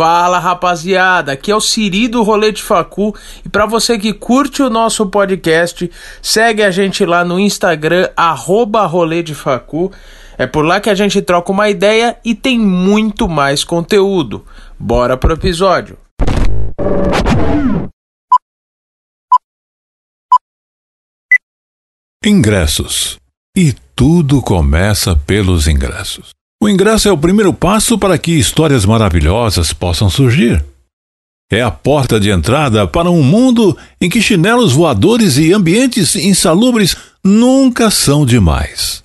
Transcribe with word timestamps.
Fala 0.00 0.38
rapaziada, 0.38 1.32
aqui 1.32 1.50
é 1.50 1.54
o 1.54 1.60
Siri 1.60 2.08
do 2.08 2.22
Rolê 2.22 2.52
de 2.52 2.62
Facu 2.62 3.14
e 3.44 3.50
para 3.50 3.66
você 3.66 3.98
que 3.98 4.14
curte 4.14 4.62
o 4.62 4.70
nosso 4.70 5.04
podcast, 5.10 5.90
segue 6.22 6.62
a 6.62 6.70
gente 6.70 7.04
lá 7.04 7.22
no 7.22 7.38
Instagram, 7.38 8.08
arroba 8.16 8.86
Rolê 8.86 9.22
de 9.22 9.34
Facu. 9.34 9.92
É 10.38 10.46
por 10.46 10.64
lá 10.64 10.80
que 10.80 10.88
a 10.88 10.94
gente 10.94 11.20
troca 11.20 11.52
uma 11.52 11.68
ideia 11.68 12.16
e 12.24 12.34
tem 12.34 12.58
muito 12.58 13.28
mais 13.28 13.62
conteúdo. 13.62 14.42
Bora 14.78 15.18
pro 15.18 15.34
episódio. 15.34 15.98
Ingressos. 22.24 23.18
E 23.54 23.74
tudo 23.94 24.40
começa 24.40 25.14
pelos 25.14 25.68
ingressos. 25.68 26.30
O 26.62 26.68
ingresso 26.68 27.08
é 27.08 27.12
o 27.12 27.16
primeiro 27.16 27.54
passo 27.54 27.98
para 27.98 28.18
que 28.18 28.32
histórias 28.32 28.84
maravilhosas 28.84 29.72
possam 29.72 30.10
surgir. 30.10 30.62
É 31.50 31.62
a 31.62 31.70
porta 31.70 32.20
de 32.20 32.28
entrada 32.30 32.86
para 32.86 33.10
um 33.10 33.22
mundo 33.22 33.76
em 33.98 34.10
que 34.10 34.20
chinelos 34.20 34.74
voadores 34.74 35.38
e 35.38 35.54
ambientes 35.54 36.14
insalubres 36.14 36.94
nunca 37.24 37.90
são 37.90 38.26
demais. 38.26 39.02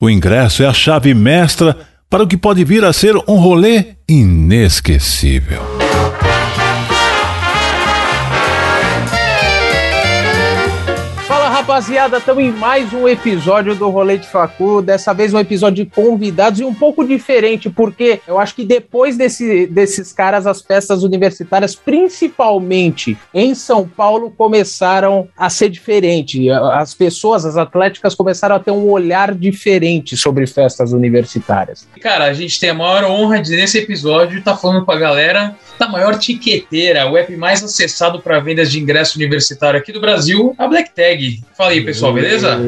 O 0.00 0.10
ingresso 0.10 0.62
é 0.62 0.66
a 0.66 0.74
chave 0.74 1.14
mestra 1.14 1.78
para 2.10 2.24
o 2.24 2.26
que 2.26 2.36
pode 2.36 2.62
vir 2.62 2.84
a 2.84 2.92
ser 2.92 3.16
um 3.26 3.36
rolê 3.36 3.96
inesquecível. 4.06 5.87
Rapaziada, 11.78 12.18
estamos 12.18 12.42
em 12.42 12.50
mais 12.50 12.92
um 12.92 13.06
episódio 13.06 13.72
do 13.72 13.88
Rolê 13.88 14.18
de 14.18 14.26
Facu. 14.26 14.82
Dessa 14.82 15.14
vez 15.14 15.32
um 15.32 15.38
episódio 15.38 15.84
de 15.84 15.88
convidados 15.88 16.58
e 16.58 16.64
um 16.64 16.74
pouco 16.74 17.06
diferente, 17.06 17.70
porque 17.70 18.20
eu 18.26 18.36
acho 18.36 18.56
que 18.56 18.64
depois 18.64 19.16
desse, 19.16 19.64
desses 19.68 20.12
caras, 20.12 20.44
as 20.44 20.60
festas 20.60 21.04
universitárias, 21.04 21.76
principalmente 21.76 23.16
em 23.32 23.54
São 23.54 23.86
Paulo, 23.86 24.32
começaram 24.36 25.28
a 25.36 25.48
ser 25.48 25.68
diferentes. 25.68 26.50
As 26.50 26.94
pessoas, 26.94 27.44
as 27.44 27.56
atléticas, 27.56 28.12
começaram 28.12 28.56
a 28.56 28.58
ter 28.58 28.72
um 28.72 28.90
olhar 28.90 29.32
diferente 29.32 30.16
sobre 30.16 30.48
festas 30.48 30.92
universitárias. 30.92 31.86
Cara, 32.00 32.24
a 32.24 32.32
gente 32.32 32.58
tem 32.58 32.70
a 32.70 32.74
maior 32.74 33.04
honra 33.04 33.40
de, 33.40 33.54
nesse 33.54 33.78
episódio, 33.78 34.40
estar 34.40 34.54
tá 34.54 34.58
falando 34.58 34.84
com 34.84 34.90
a 34.90 34.98
galera 34.98 35.54
da 35.78 35.86
maior 35.86 36.18
tiqueteira, 36.18 37.08
o 37.08 37.16
app 37.16 37.36
mais 37.36 37.62
acessado 37.62 38.20
para 38.20 38.40
vendas 38.40 38.72
de 38.72 38.80
ingresso 38.80 39.16
universitário 39.16 39.78
aqui 39.78 39.92
do 39.92 40.00
Brasil, 40.00 40.56
a 40.58 40.66
Black 40.66 40.90
Tag. 40.90 41.40
Fala 41.56 41.67
aí, 41.68 41.82
pessoal, 41.82 42.12
beleza? 42.12 42.58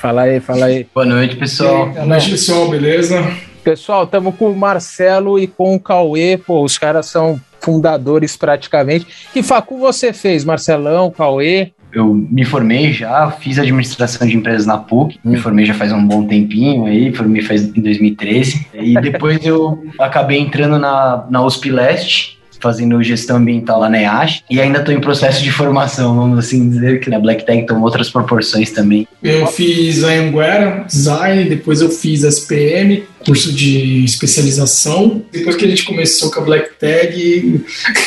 Fala 0.00 0.22
aí, 0.22 0.40
fala 0.40 0.66
aí. 0.66 0.86
Boa 0.94 1.06
noite, 1.06 1.36
pessoal. 1.36 1.90
Boa 1.90 2.04
noite, 2.04 2.30
pessoal, 2.30 2.68
beleza? 2.68 3.24
Pessoal, 3.62 4.04
estamos 4.04 4.34
com 4.36 4.50
o 4.50 4.56
Marcelo 4.56 5.38
e 5.38 5.46
com 5.46 5.74
o 5.74 5.80
Cauê, 5.80 6.36
pô, 6.38 6.62
os 6.62 6.78
caras 6.78 7.06
são 7.06 7.40
fundadores 7.60 8.36
praticamente. 8.36 9.06
Que 9.32 9.42
facu 9.42 9.78
você 9.78 10.12
fez, 10.12 10.44
Marcelão, 10.44 11.10
Cauê? 11.10 11.72
Eu 11.92 12.12
me 12.12 12.44
formei 12.44 12.92
já, 12.92 13.30
fiz 13.30 13.58
administração 13.58 14.26
de 14.26 14.36
empresas 14.36 14.66
na 14.66 14.76
PUC, 14.76 15.18
hum. 15.24 15.30
me 15.30 15.38
formei 15.38 15.64
já 15.64 15.74
faz 15.74 15.90
um 15.90 16.04
bom 16.04 16.26
tempinho 16.26 16.84
aí, 16.84 17.14
formei 17.14 17.42
faz 17.42 17.64
em 17.64 17.80
2013. 17.80 18.66
e 18.74 18.94
depois 19.00 19.44
eu 19.44 19.82
acabei 19.98 20.38
entrando 20.38 20.78
na, 20.78 21.26
na 21.30 21.44
USP 21.44 21.70
Leste, 21.70 22.37
fazendo 22.60 23.02
gestão 23.02 23.36
ambiental 23.36 23.80
lá 23.80 23.88
na 23.88 24.00
EASH 24.00 24.44
e 24.50 24.60
ainda 24.60 24.78
estou 24.80 24.94
em 24.94 25.00
processo 25.00 25.42
de 25.42 25.50
formação, 25.50 26.14
vamos 26.16 26.38
assim 26.38 26.68
dizer, 26.68 27.00
que 27.00 27.10
na 27.10 27.18
Black 27.18 27.44
Tech 27.44 27.66
tomou 27.66 27.84
outras 27.84 28.10
proporções 28.10 28.70
também. 28.70 29.06
Eu 29.22 29.46
fiz 29.46 30.04
a 30.04 30.12
Anguera 30.12 30.84
Design, 30.86 31.44
depois 31.44 31.80
eu 31.80 31.90
fiz 31.90 32.22
SPM, 32.22 33.04
curso 33.24 33.52
de 33.52 34.04
especialização. 34.04 35.22
Depois 35.32 35.56
que 35.56 35.64
a 35.64 35.68
gente 35.68 35.84
começou 35.84 36.30
com 36.30 36.40
a 36.40 36.44
Black 36.44 36.70
Tag, 36.78 37.64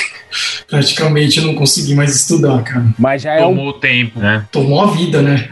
praticamente 0.67 1.41
não 1.41 1.55
consegui 1.55 1.95
mais 1.95 2.15
estudar, 2.15 2.63
cara. 2.63 2.85
Mas 2.97 3.21
já 3.21 3.33
é 3.33 3.39
Tomou 3.39 3.69
o 3.69 3.73
tempo, 3.73 4.19
né? 4.19 4.45
Tomou 4.51 4.81
a 4.81 4.91
vida, 4.91 5.21
né? 5.21 5.49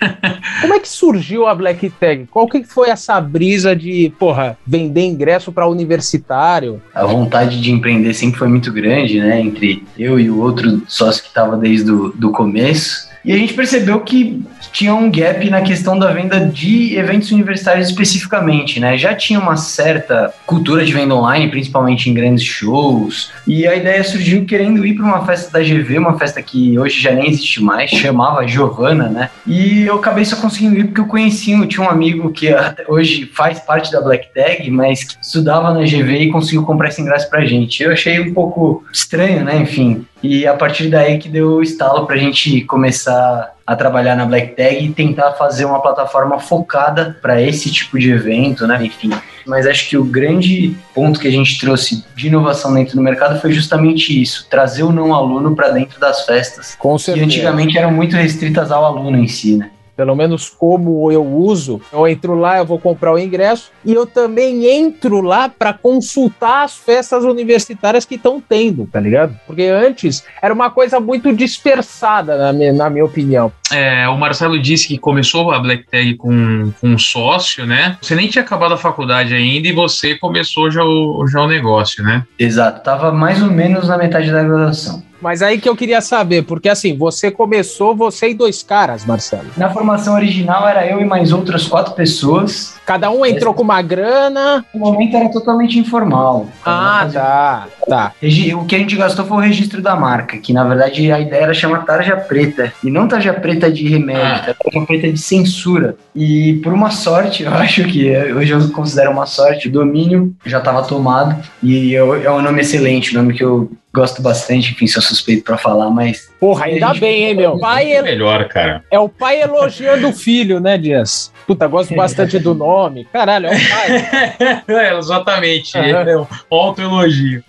Como 0.62 0.74
é 0.74 0.78
que 0.78 0.88
surgiu 0.88 1.46
a 1.46 1.54
Black 1.54 1.90
Tag? 1.90 2.28
Qual 2.30 2.46
que 2.46 2.62
foi 2.62 2.88
essa 2.88 3.20
brisa 3.20 3.74
de, 3.74 4.12
porra, 4.18 4.56
vender 4.64 5.02
ingresso 5.02 5.52
para 5.52 5.66
universitário? 5.66 6.80
A 6.94 7.04
vontade 7.04 7.60
de 7.60 7.72
empreender 7.72 8.14
sempre 8.14 8.38
foi 8.38 8.48
muito 8.48 8.72
grande, 8.72 9.18
né? 9.18 9.40
Entre 9.40 9.84
eu 9.98 10.20
e 10.20 10.30
o 10.30 10.40
outro 10.40 10.82
sócio 10.86 11.22
que 11.22 11.28
estava 11.28 11.56
desde 11.56 11.90
o 11.90 12.10
do 12.10 12.30
começo. 12.30 13.11
E 13.24 13.32
a 13.32 13.36
gente 13.36 13.54
percebeu 13.54 14.00
que 14.00 14.42
tinha 14.72 14.94
um 14.94 15.10
gap 15.10 15.48
na 15.48 15.60
questão 15.60 15.98
da 15.98 16.12
venda 16.12 16.40
de 16.40 16.96
eventos 16.96 17.30
universitários 17.30 17.88
especificamente, 17.88 18.80
né? 18.80 18.96
Já 18.96 19.14
tinha 19.14 19.38
uma 19.38 19.56
certa 19.56 20.32
cultura 20.46 20.84
de 20.84 20.92
venda 20.92 21.14
online, 21.14 21.48
principalmente 21.48 22.10
em 22.10 22.14
grandes 22.14 22.44
shows, 22.44 23.30
e 23.46 23.66
a 23.66 23.76
ideia 23.76 24.02
surgiu 24.02 24.44
querendo 24.44 24.84
ir 24.84 24.94
para 24.94 25.04
uma 25.04 25.24
festa 25.24 25.50
da 25.52 25.64
GV, 25.64 25.98
uma 25.98 26.18
festa 26.18 26.42
que 26.42 26.78
hoje 26.78 27.00
já 27.00 27.12
nem 27.12 27.28
existe 27.28 27.62
mais, 27.62 27.90
chamava 27.90 28.46
Giovana, 28.46 29.08
né? 29.08 29.30
E 29.46 29.82
eu 29.82 29.96
acabei 29.96 30.24
só 30.24 30.36
conseguindo 30.36 30.78
ir 30.78 30.84
porque 30.84 31.00
eu 31.00 31.06
conheci, 31.06 31.52
eu 31.52 31.66
tinha 31.66 31.86
um 31.86 31.90
amigo 31.90 32.32
que 32.32 32.48
hoje 32.88 33.26
faz 33.26 33.60
parte 33.60 33.92
da 33.92 34.00
Black 34.00 34.28
Tag, 34.34 34.68
mas 34.70 35.04
que 35.04 35.14
estudava 35.22 35.72
na 35.72 35.82
GV 35.82 36.18
e 36.18 36.30
conseguiu 36.30 36.64
comprar 36.64 36.88
esse 36.88 37.00
ingresso 37.00 37.28
pra 37.28 37.44
gente. 37.44 37.82
Eu 37.82 37.92
achei 37.92 38.18
um 38.20 38.32
pouco 38.32 38.84
estranho, 38.92 39.44
né? 39.44 39.58
Enfim, 39.58 40.04
e 40.22 40.46
a 40.46 40.54
partir 40.54 40.88
daí 40.88 41.18
que 41.18 41.28
deu 41.28 41.54
o 41.54 41.62
estalo 41.62 42.06
para 42.06 42.16
a 42.16 42.18
gente 42.18 42.62
começar 42.62 43.54
a 43.66 43.76
trabalhar 43.76 44.14
na 44.16 44.24
Black 44.24 44.54
Tag 44.54 44.84
e 44.84 44.92
tentar 44.92 45.32
fazer 45.32 45.64
uma 45.64 45.80
plataforma 45.80 46.38
focada 46.38 47.16
para 47.20 47.40
esse 47.40 47.70
tipo 47.70 47.98
de 47.98 48.10
evento, 48.10 48.66
né? 48.66 48.84
Enfim. 48.84 49.10
Mas 49.46 49.66
acho 49.66 49.88
que 49.88 49.96
o 49.96 50.04
grande 50.04 50.76
ponto 50.94 51.18
que 51.18 51.26
a 51.26 51.30
gente 51.30 51.58
trouxe 51.58 52.04
de 52.14 52.28
inovação 52.28 52.72
dentro 52.74 52.94
do 52.94 53.02
mercado 53.02 53.40
foi 53.40 53.52
justamente 53.52 54.20
isso: 54.20 54.46
trazer 54.48 54.82
o 54.82 54.92
não 54.92 55.14
aluno 55.14 55.56
para 55.56 55.70
dentro 55.70 55.98
das 55.98 56.24
festas. 56.24 56.76
Com 56.78 56.96
certeza. 56.98 57.26
Que 57.26 57.32
antigamente 57.32 57.78
eram 57.78 57.90
muito 57.90 58.14
restritas 58.14 58.70
ao 58.70 58.84
aluno 58.84 59.18
em 59.18 59.28
si, 59.28 59.56
né? 59.56 59.70
Pelo 59.96 60.14
menos 60.14 60.48
como 60.48 61.10
eu 61.12 61.24
uso, 61.24 61.80
eu 61.92 62.06
entro 62.06 62.34
lá, 62.34 62.58
eu 62.58 62.64
vou 62.64 62.78
comprar 62.78 63.12
o 63.12 63.18
ingresso 63.18 63.70
e 63.84 63.92
eu 63.92 64.06
também 64.06 64.66
entro 64.66 65.20
lá 65.20 65.48
para 65.48 65.72
consultar 65.72 66.64
as 66.64 66.76
festas 66.76 67.24
universitárias 67.24 68.04
que 68.04 68.14
estão 68.14 68.40
tendo, 68.40 68.86
tá 68.86 69.00
ligado? 69.00 69.38
Porque 69.46 69.64
antes 69.64 70.24
era 70.40 70.52
uma 70.52 70.70
coisa 70.70 71.00
muito 71.00 71.32
dispersada, 71.34 72.36
na 72.36 72.52
minha, 72.52 72.72
na 72.72 72.90
minha 72.90 73.04
opinião. 73.04 73.52
É, 73.70 74.08
o 74.08 74.16
Marcelo 74.16 74.60
disse 74.60 74.88
que 74.88 74.98
começou 74.98 75.50
a 75.50 75.58
Black 75.58 75.86
Tag 75.90 76.14
com, 76.16 76.72
com 76.80 76.88
um 76.88 76.98
sócio, 76.98 77.64
né? 77.66 77.96
Você 78.00 78.14
nem 78.14 78.28
tinha 78.28 78.42
acabado 78.42 78.74
a 78.74 78.78
faculdade 78.78 79.34
ainda 79.34 79.68
e 79.68 79.72
você 79.72 80.16
começou 80.16 80.70
já 80.70 80.84
o, 80.84 81.26
já 81.26 81.40
o 81.40 81.48
negócio, 81.48 82.04
né? 82.04 82.24
Exato, 82.38 82.82
tava 82.82 83.12
mais 83.12 83.42
ou 83.42 83.50
menos 83.50 83.88
na 83.88 83.96
metade 83.96 84.30
da 84.30 84.42
graduação. 84.42 85.02
Mas 85.22 85.40
aí 85.40 85.60
que 85.60 85.68
eu 85.68 85.76
queria 85.76 86.00
saber, 86.00 86.42
porque 86.42 86.68
assim, 86.68 86.96
você 86.96 87.30
começou, 87.30 87.94
você 87.94 88.30
e 88.30 88.34
dois 88.34 88.62
caras, 88.64 89.04
Marcelo. 89.04 89.46
Na 89.56 89.70
formação 89.70 90.14
original 90.14 90.66
era 90.66 90.84
eu 90.84 91.00
e 91.00 91.04
mais 91.04 91.32
outras 91.32 91.68
quatro 91.68 91.94
pessoas. 91.94 92.74
Cada 92.84 93.10
um 93.10 93.24
entrou 93.24 93.54
com 93.54 93.62
uma 93.62 93.80
grana. 93.80 94.64
No 94.74 94.80
momento 94.80 95.16
era 95.16 95.28
totalmente 95.30 95.78
informal. 95.78 96.46
Ah, 96.64 97.08
tá, 97.12 97.68
tá. 97.88 98.12
O 98.56 98.64
que 98.64 98.74
a 98.74 98.78
gente 98.78 98.96
gastou 98.96 99.24
foi 99.24 99.36
o 99.36 99.40
registro 99.40 99.80
da 99.80 99.94
marca, 99.94 100.36
que 100.38 100.52
na 100.52 100.64
verdade 100.64 101.10
a 101.12 101.20
ideia 101.20 101.42
era 101.42 101.54
chamar 101.54 101.84
tarja 101.84 102.16
preta. 102.16 102.72
E 102.82 102.90
não 102.90 103.06
tarja 103.06 103.32
preta 103.32 103.70
de 103.70 103.88
remédio, 103.88 104.52
ah. 104.52 104.56
tarja 104.64 104.86
preta 104.86 105.12
de 105.12 105.18
censura. 105.18 105.96
E 106.14 106.60
por 106.62 106.72
uma 106.72 106.90
sorte, 106.90 107.44
eu 107.44 107.52
acho 107.52 107.84
que 107.84 108.10
hoje 108.10 108.52
eu 108.52 108.68
considero 108.70 109.10
uma 109.10 109.26
sorte, 109.26 109.68
o 109.68 109.72
domínio 109.72 110.34
já 110.44 110.58
estava 110.58 110.82
tomado. 110.82 111.36
E 111.62 111.92
eu, 111.92 112.14
é 112.14 112.30
um 112.30 112.42
nome 112.42 112.60
excelente, 112.60 113.16
um 113.16 113.20
nome 113.20 113.34
que 113.34 113.44
eu 113.44 113.70
gosto 113.94 114.22
bastante, 114.22 114.72
enfim, 114.72 114.86
sou 114.86 115.02
suspeito 115.02 115.44
para 115.44 115.58
falar, 115.58 115.90
mas. 115.90 116.30
Porra, 116.40 116.64
ainda 116.64 116.94
bem, 116.94 117.24
hein, 117.24 117.34
meu? 117.34 117.58
Pai 117.58 117.92
é 117.92 118.00
melhor, 118.00 118.48
cara. 118.48 118.82
É 118.90 118.98
o 118.98 119.08
pai 119.08 119.42
elogiando 119.42 120.08
o 120.08 120.12
filho, 120.12 120.58
né, 120.58 120.78
Dias? 120.78 121.30
Puta, 121.46 121.66
gosto 121.66 121.94
bastante 121.94 122.38
do 122.38 122.54
nome. 122.54 122.71
Caralho, 123.12 123.46
é 123.46 123.56
o 123.56 123.68
pai. 123.68 124.62
é, 124.86 124.98
exatamente. 124.98 125.76
Uhum. 125.76 125.84
É 125.84 126.18
um 126.18 126.26
auto-elogio. 126.50 127.44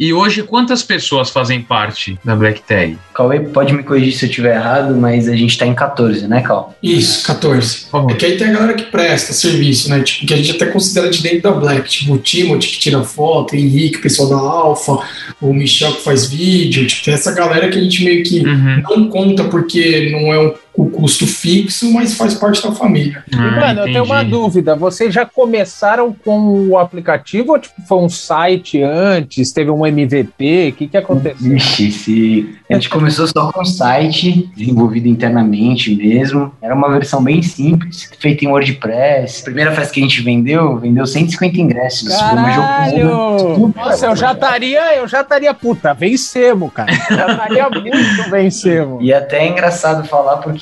E 0.00 0.14
hoje, 0.14 0.42
quantas 0.42 0.82
pessoas 0.82 1.28
fazem 1.28 1.60
parte 1.60 2.18
da 2.24 2.34
Black 2.34 2.62
Tag? 2.62 2.96
Cauê, 3.12 3.38
pode 3.40 3.74
me 3.74 3.82
corrigir 3.82 4.14
se 4.14 4.24
eu 4.24 4.30
estiver 4.30 4.56
errado, 4.56 4.96
mas 4.96 5.28
a 5.28 5.36
gente 5.36 5.58
tá 5.58 5.66
em 5.66 5.74
14, 5.74 6.26
né, 6.26 6.40
Cal? 6.40 6.74
Isso, 6.82 7.26
14. 7.26 7.88
É 8.08 8.14
que 8.14 8.24
aí 8.24 8.38
tem 8.38 8.48
a 8.48 8.52
galera 8.52 8.72
que 8.72 8.84
presta 8.84 9.34
serviço, 9.34 9.90
né? 9.90 10.00
Tipo, 10.00 10.26
que 10.26 10.32
a 10.32 10.38
gente 10.38 10.52
até 10.52 10.64
considera 10.64 11.10
de 11.10 11.22
dentro 11.22 11.42
da 11.42 11.52
Black. 11.52 11.86
Tipo, 11.86 12.14
o 12.14 12.18
Timothy 12.18 12.68
que 12.68 12.78
tira 12.78 13.04
foto, 13.04 13.52
o 13.52 13.56
Henrique, 13.58 13.98
o 13.98 14.00
pessoal 14.00 14.30
da 14.30 14.36
Alpha, 14.36 15.00
o 15.38 15.52
Michel 15.52 15.92
que 15.92 16.02
faz 16.02 16.30
vídeo. 16.30 16.86
Tipo, 16.86 17.04
tem 17.04 17.12
essa 17.12 17.34
galera 17.34 17.68
que 17.68 17.78
a 17.78 17.82
gente 17.82 18.02
meio 18.02 18.22
que 18.22 18.40
uhum. 18.40 18.82
não 18.88 19.08
conta 19.10 19.44
porque 19.44 20.08
não 20.10 20.32
é 20.32 20.38
um 20.38 20.54
o 20.74 20.88
custo 20.88 21.26
fixo, 21.26 21.92
mas 21.92 22.14
faz 22.14 22.34
parte 22.34 22.62
da 22.62 22.72
família. 22.72 23.24
E, 23.30 23.36
mano, 23.36 23.80
eu 23.80 23.84
tenho 23.84 24.04
uma 24.04 24.22
dúvida. 24.22 24.74
Vocês 24.76 25.12
já 25.12 25.26
começaram 25.26 26.14
com 26.24 26.68
o 26.68 26.78
aplicativo 26.78 27.52
ou 27.52 27.58
tipo, 27.58 27.74
foi 27.86 27.98
um 27.98 28.08
site 28.08 28.82
antes? 28.82 29.52
Teve 29.52 29.70
um 29.70 29.86
MVP? 29.86 30.68
O 30.68 30.72
que, 30.76 30.88
que 30.88 30.96
aconteceu? 30.96 31.36
Vixe, 31.40 31.90
se... 31.90 32.56
a 32.70 32.74
gente 32.74 32.88
começou 32.88 33.26
só 33.26 33.50
com 33.52 33.62
o 33.62 33.64
site, 33.64 34.50
desenvolvido 34.56 35.08
internamente 35.08 35.94
mesmo. 35.94 36.52
Era 36.62 36.74
uma 36.74 36.90
versão 36.90 37.22
bem 37.22 37.42
simples, 37.42 38.08
feita 38.18 38.44
em 38.44 38.48
WordPress. 38.48 39.42
A 39.42 39.44
primeira 39.44 39.72
festa 39.72 39.94
que 39.94 40.00
a 40.00 40.02
gente 40.02 40.22
vendeu, 40.22 40.78
vendeu 40.78 41.06
150 41.06 41.60
ingressos. 41.60 42.08
Caralho! 42.08 43.72
Nossa, 43.74 44.06
eu 44.06 44.16
já 44.16 44.32
estaria, 44.32 44.96
eu 44.96 45.08
já 45.08 45.20
estaria, 45.20 45.52
puta, 45.52 45.92
vencemos, 45.92 46.72
cara. 46.72 46.92
Já 46.92 47.32
estaria 47.32 47.68
muito 47.70 48.30
vencemos. 48.30 49.04
E 49.04 49.12
até 49.12 49.44
é 49.44 49.48
engraçado 49.48 50.06
falar 50.06 50.38
porque 50.38 50.59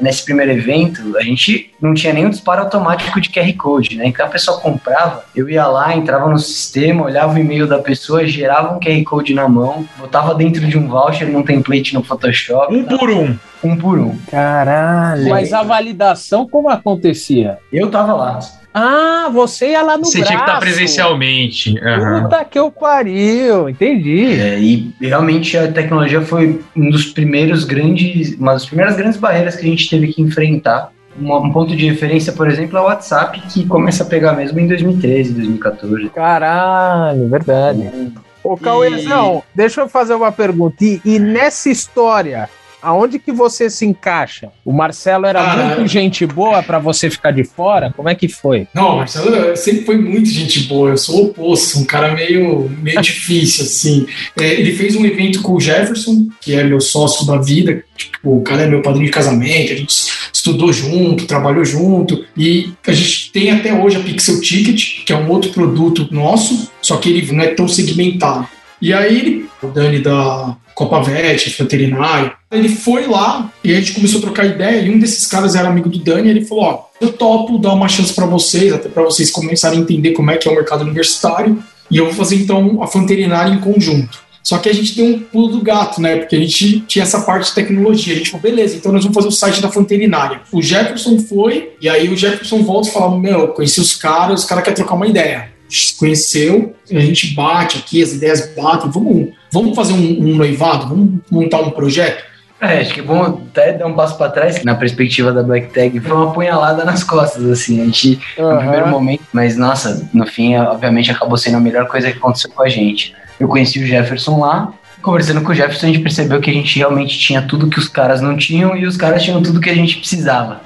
nesse 0.00 0.24
primeiro 0.24 0.52
evento 0.52 1.16
a 1.16 1.22
gente 1.22 1.72
não 1.80 1.94
tinha 1.94 2.12
nenhum 2.12 2.30
disparo 2.30 2.62
automático 2.62 3.20
de 3.20 3.28
QR 3.28 3.52
Code, 3.56 3.96
né? 3.96 4.06
Então 4.06 4.26
a 4.26 4.28
pessoa 4.28 4.60
comprava, 4.60 5.24
eu 5.34 5.48
ia 5.48 5.66
lá, 5.66 5.94
entrava 5.94 6.28
no 6.28 6.38
sistema, 6.38 7.04
olhava 7.04 7.34
o 7.34 7.38
e-mail 7.38 7.66
da 7.66 7.78
pessoa, 7.78 8.26
gerava 8.26 8.74
um 8.74 8.80
QR 8.80 9.02
Code 9.04 9.34
na 9.34 9.48
mão, 9.48 9.86
botava 9.98 10.34
dentro 10.34 10.66
de 10.66 10.76
um 10.76 10.88
voucher 10.88 11.28
num 11.28 11.42
template 11.42 11.94
no 11.94 12.02
Photoshop. 12.02 12.74
Um 12.74 12.84
por 12.84 13.10
um. 13.10 13.36
Um 13.62 13.76
por 13.76 13.98
um. 13.98 14.16
Caralho. 14.30 15.28
Mas 15.28 15.52
a 15.52 15.62
validação 15.62 16.48
como 16.48 16.68
acontecia? 16.68 17.58
Eu 17.72 17.90
tava 17.90 18.14
lá. 18.14 18.38
Ah, 18.78 19.28
você 19.32 19.70
ia 19.70 19.82
lá 19.82 19.98
no 19.98 20.04
Você 20.04 20.18
braço. 20.18 20.32
tinha 20.32 20.44
que 20.44 20.48
estar 20.48 20.60
presencialmente. 20.60 21.70
Uhum. 21.70 22.22
Puta 22.22 22.44
que 22.44 22.58
eu 22.58 22.70
pariu, 22.70 23.68
entendi. 23.68 24.40
É, 24.40 24.58
e 24.58 24.94
realmente 25.00 25.56
a 25.56 25.70
tecnologia 25.70 26.20
foi 26.22 26.60
um 26.76 26.88
dos 26.88 27.06
primeiros 27.06 27.64
grandes, 27.64 28.38
uma 28.38 28.52
das 28.52 28.66
primeiras 28.66 28.96
grandes 28.96 29.18
barreiras 29.18 29.56
que 29.56 29.66
a 29.66 29.68
gente 29.68 29.90
teve 29.90 30.12
que 30.12 30.22
enfrentar. 30.22 30.92
Um, 31.20 31.34
um 31.34 31.52
ponto 31.52 31.74
de 31.74 31.84
referência, 31.88 32.32
por 32.32 32.48
exemplo, 32.48 32.78
é 32.78 32.80
o 32.80 32.84
WhatsApp, 32.84 33.40
que 33.52 33.66
começa 33.66 34.04
a 34.04 34.06
pegar 34.06 34.34
mesmo 34.34 34.60
em 34.60 34.68
2013, 34.68 35.32
2014. 35.32 36.10
Caralho, 36.10 37.28
verdade. 37.28 38.12
Ô, 38.44 38.56
Cauêzão, 38.56 39.42
deixa 39.52 39.80
eu 39.80 39.88
fazer 39.88 40.14
uma 40.14 40.30
pergunta. 40.30 40.76
E, 40.84 41.00
e 41.04 41.18
nessa 41.18 41.68
história, 41.68 42.48
aonde 42.82 43.18
que 43.18 43.32
você 43.32 43.68
se 43.70 43.84
encaixa? 43.86 44.50
O 44.64 44.72
Marcelo 44.72 45.26
era 45.26 45.40
Ah, 45.40 45.56
muito 45.76 45.86
gente 45.88 46.26
boa 46.26 46.62
pra 46.62 46.78
você 46.78 47.10
ficar 47.10 47.30
de 47.30 47.44
fora? 47.44 47.92
Como 47.96 48.08
é 48.08 48.14
que 48.14 48.28
foi? 48.28 48.66
Não, 48.74 48.96
Marcelo 48.98 49.56
sempre 49.56 49.84
foi 49.84 49.96
muito 49.96 50.28
gente 50.28 50.60
boa. 50.60 50.90
Eu 50.90 50.98
sou 50.98 51.16
o 51.16 51.24
oposto, 51.26 51.78
um 51.78 51.84
cara 51.84 52.14
meio, 52.14 52.70
meio 52.80 53.00
difícil, 53.02 53.64
assim. 53.64 54.06
É, 54.38 54.54
ele 54.54 54.72
fez 54.74 54.94
um 54.96 55.04
evento 55.04 55.42
com 55.42 55.54
o 55.54 55.60
Jefferson, 55.60 56.28
que 56.40 56.54
é 56.54 56.64
meu 56.64 56.80
sócio 56.80 57.26
da 57.26 57.36
vida. 57.38 57.84
Tipo, 57.96 58.38
o 58.38 58.42
cara 58.42 58.62
é 58.62 58.66
meu 58.68 58.82
padrinho 58.82 59.06
de 59.06 59.12
casamento. 59.12 59.72
A 59.72 59.76
gente 59.76 59.94
estudou 60.32 60.72
junto, 60.72 61.26
trabalhou 61.26 61.64
junto. 61.64 62.24
E 62.36 62.72
a 62.86 62.92
gente 62.92 63.32
tem 63.32 63.50
até 63.50 63.72
hoje 63.74 63.96
a 63.96 64.00
Pixel 64.00 64.40
Ticket, 64.40 65.04
que 65.04 65.12
é 65.12 65.16
um 65.16 65.28
outro 65.30 65.50
produto 65.50 66.06
nosso, 66.12 66.70
só 66.80 66.96
que 66.96 67.08
ele 67.10 67.32
não 67.32 67.42
é 67.42 67.48
tão 67.48 67.66
segmentado. 67.66 68.46
E 68.80 68.92
aí, 68.92 69.46
o 69.62 69.66
Dani 69.66 70.00
da 70.00 70.56
Copa 70.74 71.02
Vet, 71.02 71.50
veterinário, 71.58 72.32
ele 72.50 72.68
foi 72.68 73.06
lá 73.06 73.52
e 73.64 73.72
a 73.72 73.80
gente 73.80 73.94
começou 73.94 74.18
a 74.18 74.22
trocar 74.22 74.46
ideia. 74.46 74.80
E 74.80 74.90
um 74.90 74.98
desses 74.98 75.26
caras 75.26 75.54
era 75.54 75.68
amigo 75.68 75.88
do 75.88 75.98
Dani. 75.98 76.28
E 76.28 76.30
ele 76.30 76.44
falou: 76.44 76.64
Ó, 76.64 76.84
eu 77.00 77.12
topo 77.12 77.58
dar 77.58 77.72
uma 77.72 77.88
chance 77.88 78.12
para 78.12 78.26
vocês, 78.26 78.72
até 78.72 78.88
para 78.88 79.02
vocês 79.02 79.30
começarem 79.30 79.78
a 79.78 79.82
entender 79.82 80.12
como 80.12 80.30
é 80.30 80.36
que 80.36 80.48
é 80.48 80.50
o 80.50 80.54
mercado 80.54 80.82
universitário. 80.82 81.62
E 81.90 81.96
eu 81.96 82.04
vou 82.06 82.14
fazer 82.14 82.36
então 82.36 82.82
a 82.82 82.86
veterinária 82.86 83.52
em 83.52 83.58
conjunto. 83.58 84.28
Só 84.42 84.56
que 84.58 84.68
a 84.68 84.72
gente 84.72 84.94
deu 84.94 85.04
um 85.04 85.18
pulo 85.18 85.48
do 85.48 85.62
gato, 85.62 86.00
né? 86.00 86.16
Porque 86.16 86.36
a 86.36 86.38
gente 86.38 86.80
tinha 86.80 87.02
essa 87.02 87.20
parte 87.20 87.48
de 87.48 87.54
tecnologia. 87.54 88.14
A 88.14 88.16
gente 88.16 88.30
falou, 88.30 88.42
beleza, 88.42 88.76
então 88.76 88.92
nós 88.92 89.02
vamos 89.02 89.14
fazer 89.14 89.28
o 89.28 89.32
site 89.32 89.60
da 89.60 89.68
veterinária. 89.68 90.40
O 90.50 90.62
Jefferson 90.62 91.18
foi, 91.18 91.72
e 91.82 91.88
aí 91.88 92.08
o 92.08 92.16
Jefferson 92.16 92.62
volta 92.62 92.88
e 92.88 92.92
fala: 92.92 93.18
Meu, 93.18 93.48
conheci 93.48 93.80
os 93.80 93.94
caras, 93.94 94.40
os 94.40 94.46
caras 94.46 94.64
querem 94.64 94.76
trocar 94.76 94.94
uma 94.94 95.06
ideia. 95.06 95.50
A 95.68 95.70
gente 95.70 95.88
se 95.88 95.98
conheceu, 95.98 96.74
a 96.90 97.00
gente 97.00 97.34
bate 97.34 97.78
aqui, 97.78 98.02
as 98.02 98.12
ideias 98.12 98.54
batem, 98.56 98.90
vamos, 98.90 99.28
vamos 99.52 99.76
fazer 99.76 99.92
um, 99.92 100.22
um 100.22 100.36
noivado, 100.36 100.88
vamos 100.88 101.20
montar 101.30 101.60
um 101.60 101.70
projeto. 101.70 102.24
É, 102.60 102.80
acho 102.80 102.92
que 102.92 103.00
é 103.00 103.02
bom 103.04 103.22
até 103.22 103.72
dar 103.72 103.86
um 103.86 103.94
passo 103.94 104.18
para 104.18 104.32
trás 104.32 104.64
na 104.64 104.74
perspectiva 104.74 105.32
da 105.32 105.44
Black 105.44 105.72
Tag. 105.72 106.00
Foi 106.00 106.16
uma 106.16 106.32
punhalada 106.32 106.84
nas 106.84 107.04
costas, 107.04 107.44
assim. 107.44 107.80
A 107.80 107.84
gente, 107.84 108.18
no 108.36 108.46
Aham. 108.46 108.58
primeiro 108.58 108.88
momento, 108.88 109.22
mas 109.32 109.56
nossa, 109.56 110.08
no 110.12 110.26
fim, 110.26 110.56
obviamente, 110.56 111.10
acabou 111.10 111.36
sendo 111.36 111.58
a 111.58 111.60
melhor 111.60 111.86
coisa 111.86 112.10
que 112.10 112.18
aconteceu 112.18 112.50
com 112.50 112.62
a 112.62 112.68
gente. 112.68 113.14
Eu 113.38 113.46
conheci 113.46 113.78
o 113.78 113.86
Jefferson 113.86 114.40
lá. 114.40 114.72
Conversando 115.00 115.42
com 115.42 115.52
o 115.52 115.54
Jefferson, 115.54 115.86
a 115.86 115.88
gente 115.90 116.02
percebeu 116.02 116.40
que 116.40 116.50
a 116.50 116.52
gente 116.52 116.76
realmente 116.76 117.18
tinha 117.18 117.40
tudo 117.42 117.68
que 117.68 117.78
os 117.78 117.88
caras 117.88 118.20
não 118.20 118.36
tinham 118.36 118.76
e 118.76 118.84
os 118.84 118.96
caras 118.96 119.22
tinham 119.22 119.42
tudo 119.42 119.60
que 119.60 119.70
a 119.70 119.74
gente 119.74 119.98
precisava. 119.98 120.60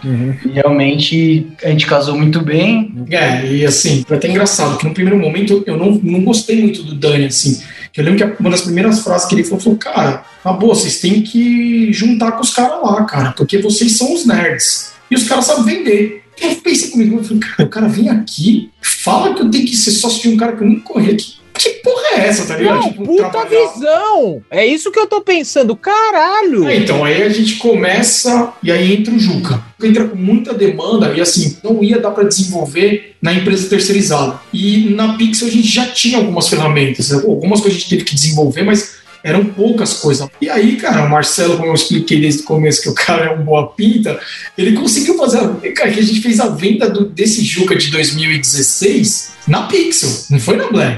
E 0.44 0.49
realmente 0.49 1.46
a 1.62 1.69
gente 1.69 1.87
casou 1.87 2.17
muito 2.17 2.40
bem. 2.40 2.94
É, 3.11 3.46
e 3.46 3.64
assim, 3.64 4.05
foi 4.06 4.17
até 4.17 4.29
engraçado, 4.29 4.79
que 4.79 4.87
no 4.87 4.94
primeiro 4.94 5.19
momento 5.19 5.62
eu 5.67 5.76
não, 5.76 5.93
não 6.02 6.25
gostei 6.25 6.61
muito 6.62 6.82
do 6.82 6.94
Dani, 6.94 7.26
assim. 7.26 7.61
Que 7.93 8.00
eu 8.00 8.05
lembro 8.05 8.26
que 8.26 8.40
uma 8.40 8.50
das 8.50 8.62
primeiras 8.62 9.00
frases 9.00 9.29
que 9.29 9.34
ele 9.34 9.44
falou, 9.44 9.61
falou 9.61 9.79
cara, 9.79 10.25
na 10.43 10.52
boa, 10.52 10.75
vocês 10.75 10.99
têm 10.99 11.20
que 11.20 11.93
juntar 11.93 12.32
com 12.32 12.40
os 12.40 12.55
caras 12.55 12.82
lá, 12.82 13.05
cara, 13.05 13.32
porque 13.32 13.58
vocês 13.58 13.93
são 13.93 14.14
os 14.14 14.25
nerds. 14.25 14.93
E 15.11 15.14
os 15.14 15.25
caras 15.25 15.44
sabem 15.44 15.64
vender. 15.64 16.23
Eu 16.40 16.56
pensei 16.56 16.88
comigo, 16.88 17.19
eu 17.19 17.25
falei, 17.25 17.38
cara, 17.38 17.64
o 17.64 17.69
cara 17.69 17.88
vem 17.88 18.08
aqui, 18.08 18.70
fala 18.81 19.35
que 19.35 19.43
eu 19.43 19.50
tenho 19.50 19.67
que 19.67 19.76
ser 19.76 19.90
sócio 19.90 20.23
de 20.23 20.28
um 20.35 20.38
cara 20.38 20.56
que 20.56 20.62
eu 20.62 20.67
nunca 20.67 20.85
conheço. 20.85 21.42
Que, 21.54 21.69
porra 21.82 22.02
é 22.14 22.26
essa, 22.28 22.46
tá 22.46 22.56
ligado? 22.56 22.76
Não, 22.81 22.88
Tipo, 22.90 23.04
puta 23.04 23.28
trabalhar- 23.31 23.72
visão! 23.75 24.43
É 24.50 24.66
isso 24.66 24.90
que 24.90 24.99
eu 24.99 25.06
tô 25.06 25.20
pensando. 25.20 25.76
Caralho! 25.76 26.69
É, 26.69 26.76
então, 26.76 27.04
aí 27.04 27.22
a 27.22 27.28
gente 27.28 27.56
começa 27.56 28.52
e 28.62 28.70
aí 28.72 28.94
entra 28.94 29.12
o 29.14 29.19
Juca. 29.19 29.62
Entra 29.82 30.04
com 30.04 30.16
muita 30.16 30.54
demanda 30.54 31.12
e 31.14 31.20
assim, 31.20 31.56
não 31.62 31.82
ia 31.82 31.99
dar 31.99 32.10
para 32.12 32.25
desenvolver 32.25 33.16
na 33.20 33.32
empresa 33.34 33.69
terceirizada. 33.69 34.40
E 34.52 34.90
na 34.94 35.16
Pixel 35.16 35.49
a 35.49 35.50
gente 35.50 35.66
já 35.69 35.87
tinha 35.87 36.19
algumas 36.19 36.49
ferramentas, 36.49 37.12
algumas 37.12 37.60
coisas 37.60 37.76
a 37.78 37.81
gente 37.81 37.90
teve 37.90 38.04
que 38.04 38.14
desenvolver, 38.14 38.62
mas 38.62 39.01
eram 39.23 39.45
poucas 39.45 39.95
coisas. 39.95 40.29
E 40.41 40.49
aí, 40.49 40.77
cara, 40.77 41.05
o 41.05 41.11
Marcelo, 41.11 41.57
como 41.57 41.69
eu 41.69 41.75
expliquei 41.75 42.21
desde 42.21 42.43
o 42.43 42.45
começo 42.45 42.83
que 42.83 42.89
o 42.89 42.95
cara 42.95 43.27
é 43.27 43.31
um 43.31 43.43
boa 43.43 43.69
pinta, 43.73 44.19
ele 44.57 44.73
conseguiu 44.73 45.17
fazer. 45.17 45.39
A, 45.39 45.49
cara, 45.75 45.91
que 45.91 46.01
a 46.01 46.03
gente 46.03 46.21
fez 46.21 46.41
a 46.41 46.49
venda 46.49 46.89
do- 46.89 47.05
desse 47.07 47.45
Juca 47.45 47.77
de 47.77 47.91
2016 47.91 49.33
na 49.47 49.63
Pixel, 49.65 50.09
não 50.31 50.39
foi 50.39 50.57
na 50.57 50.69
Black. 50.69 50.97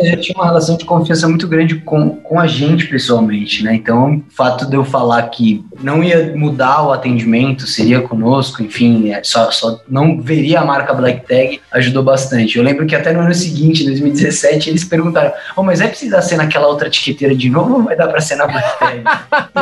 Ele 0.00 0.16
tinha 0.22 0.34
uma 0.36 0.46
relação 0.46 0.76
de 0.76 0.84
confiança 0.84 1.28
muito 1.28 1.46
grande 1.46 1.76
com, 1.76 2.16
com 2.16 2.40
a 2.40 2.46
gente 2.46 2.86
pessoalmente, 2.86 3.62
né? 3.62 3.74
Então, 3.74 4.16
o 4.16 4.34
fato 4.34 4.66
de 4.66 4.76
eu 4.76 4.84
falar 4.84 5.22
que 5.24 5.62
não 5.82 6.02
ia 6.02 6.32
mudar 6.34 6.84
o 6.84 6.92
atendimento, 6.92 7.66
seria 7.66 8.00
conosco, 8.00 8.62
enfim, 8.62 9.10
é, 9.10 9.22
só, 9.22 9.50
só 9.50 9.80
não 9.88 10.20
veria 10.22 10.60
a 10.60 10.64
marca 10.64 10.94
Black 10.94 11.26
Tag, 11.26 11.60
ajudou 11.72 12.02
bastante. 12.02 12.56
Eu 12.56 12.64
lembro 12.64 12.86
que 12.86 12.94
até 12.94 13.12
no 13.12 13.20
ano 13.20 13.34
seguinte, 13.34 13.84
2017, 13.84 14.70
eles 14.70 14.84
perguntaram: 14.84 15.32
oh, 15.54 15.62
mas 15.62 15.80
vai 15.80 15.88
precisar 15.88 16.22
ser 16.22 16.36
naquela 16.36 16.65
outra 16.66 16.88
etiqueteira 16.88 17.34
de 17.34 17.48
novo 17.48 17.82
vai 17.82 17.96
dar 17.96 18.08
para 18.08 18.20
ser 18.20 18.36
na 18.36 18.46
Black 18.46 18.66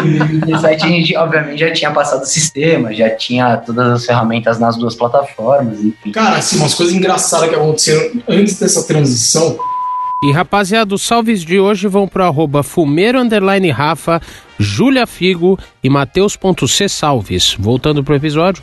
em 0.05 0.19
2017, 0.19 0.85
a 0.85 0.89
gente, 0.89 1.17
obviamente, 1.17 1.61
já 1.61 1.73
tinha 1.73 1.91
passado 1.91 2.23
o 2.23 2.27
sistema, 2.27 2.93
já 2.93 3.11
tinha 3.11 3.57
todas 3.59 3.93
as 3.93 4.07
ferramentas 4.07 4.59
nas 4.59 4.77
duas 4.77 4.95
plataformas, 4.95 5.81
enfim. 5.81 6.13
Cara, 6.13 6.37
assim, 6.37 6.57
umas 6.59 6.75
coisas 6.75 6.95
engraçadas 6.95 7.49
que 7.49 7.55
aconteceram 7.55 8.23
antes 8.29 8.59
dessa 8.59 8.87
transição. 8.87 9.57
E 10.25 10.33
rapaziada, 10.33 10.95
os 10.95 11.03
salves 11.03 11.43
de 11.45 11.59
hoje 11.59 11.87
vão 11.87 12.09
pro 12.09 12.25
arroba 12.25 12.63
fumeiro 12.63 13.21
underline 13.21 13.71
Rafa, 13.71 14.23
Júlia 14.59 15.07
Figo 15.07 15.59
e 15.83 15.91
Mateus.c 15.91 16.89
salves. 16.89 17.55
Voltando 17.59 18.03
pro 18.03 18.15
episódio. 18.15 18.63